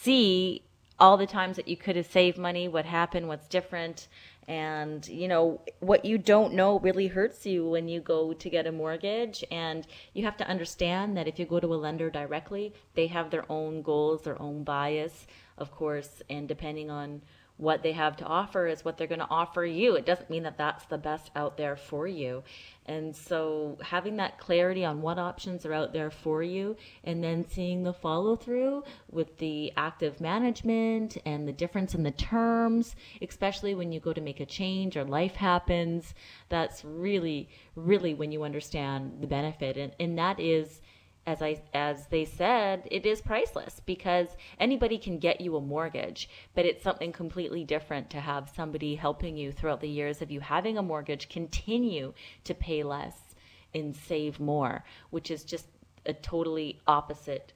[0.00, 0.62] see
[0.98, 4.08] all the times that you could have saved money, what happened, what's different.
[4.48, 8.66] And, you know, what you don't know really hurts you when you go to get
[8.66, 9.44] a mortgage.
[9.50, 13.30] And you have to understand that if you go to a lender directly, they have
[13.30, 15.26] their own goals, their own bias,
[15.58, 16.22] of course.
[16.30, 17.20] And depending on
[17.58, 19.96] what they have to offer is what they're going to offer you.
[19.96, 22.44] It doesn't mean that that's the best out there for you.
[22.86, 27.44] And so having that clarity on what options are out there for you and then
[27.46, 33.74] seeing the follow through with the active management and the difference in the terms, especially
[33.74, 36.14] when you go to make a change or life happens,
[36.48, 39.76] that's really, really when you understand the benefit.
[39.76, 40.80] And, and that is
[41.28, 46.30] as I as they said, it is priceless because anybody can get you a mortgage,
[46.54, 50.40] but it's something completely different to have somebody helping you throughout the years of you
[50.40, 52.14] having a mortgage continue
[52.44, 53.18] to pay less
[53.74, 55.66] and save more, which is just
[56.06, 57.52] a totally opposite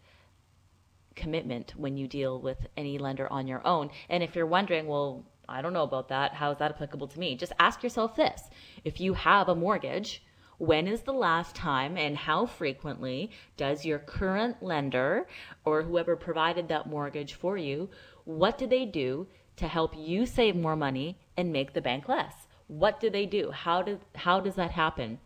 [1.16, 3.89] commitment when you deal with any lender on your own.
[4.11, 7.18] And if you're wondering, well, I don't know about that, how is that applicable to
[7.18, 7.37] me?
[7.37, 8.43] Just ask yourself this.
[8.85, 10.23] If you have a mortgage,
[10.62, 15.26] when is the last time and how frequently does your current lender
[15.64, 17.90] or whoever provided that mortgage for you,
[18.22, 22.46] what do they do to help you save more money and make the bank less?
[22.68, 23.50] What do they do?
[23.50, 25.18] How do how does that happen?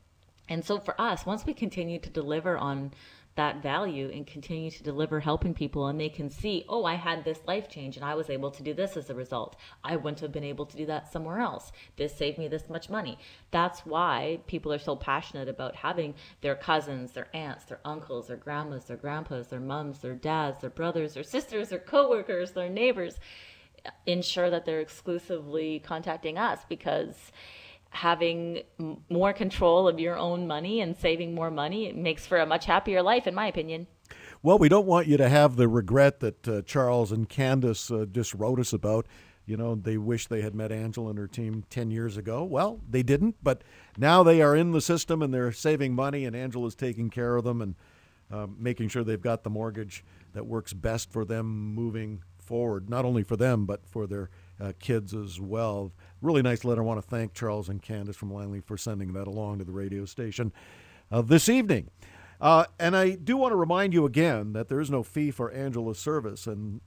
[0.48, 2.92] And so for us, once we continue to deliver on
[3.36, 7.24] that value and continue to deliver helping people and they can see oh i had
[7.24, 9.56] this life change and i was able to do this as a result.
[9.84, 11.72] I wouldn't have been able to do that somewhere else.
[11.96, 13.18] This saved me this much money.
[13.50, 18.36] That's why people are so passionate about having their cousins their aunts their uncles their
[18.36, 23.18] grandmas their grandpas their mums their dads their brothers their sisters their coworkers their neighbors
[24.06, 27.30] ensure that they're exclusively contacting us because
[27.90, 28.62] having
[29.08, 32.66] more control of your own money and saving more money it makes for a much
[32.66, 33.86] happier life in my opinion.
[34.42, 38.06] Well we don't want you to have the regret that uh, charles and candace uh,
[38.10, 39.06] just wrote us about.
[39.46, 42.44] You know they wish they had met angela and her team 10 years ago.
[42.44, 43.62] Well they didn't but
[43.96, 47.44] now they are in the system and they're saving money and angela's taking care of
[47.44, 47.74] them and
[48.30, 53.04] uh, making sure they've got the mortgage that works best for them moving forward not
[53.04, 54.30] only for them but for their
[54.60, 55.92] uh, kids as well.
[56.22, 56.82] Really nice letter.
[56.82, 59.72] I want to thank Charles and Candace from Langley for sending that along to the
[59.72, 60.52] radio station
[61.10, 61.90] uh, this evening.
[62.40, 65.50] Uh, and I do want to remind you again that there is no fee for
[65.50, 66.46] Angela's service.
[66.46, 66.80] And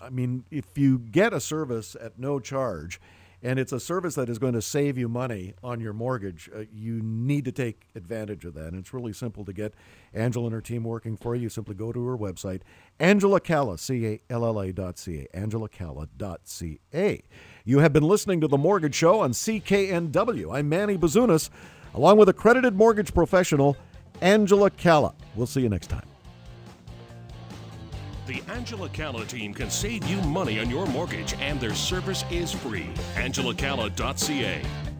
[0.00, 3.00] I mean, if you get a service at no charge,
[3.42, 6.62] and it's a service that is going to save you money on your mortgage, uh,
[6.72, 8.68] you need to take advantage of that.
[8.68, 9.74] And it's really simple to get
[10.14, 11.48] Angela and her team working for you.
[11.48, 12.60] Simply go to her website,
[13.00, 17.22] Angela Calla, C-A-L-L-A dot C-A, angelacalla dot C-A.
[17.64, 20.54] You have been listening to The Mortgage Show on CKNW.
[20.54, 21.50] I'm Manny Bazunas,
[21.94, 23.76] along with accredited mortgage professional,
[24.20, 25.14] Angela Calla.
[25.34, 26.11] We'll see you next time.
[28.32, 32.50] The Angela Calla team can save you money on your mortgage, and their service is
[32.50, 32.88] free.
[33.16, 34.91] AngelaCalla.ca.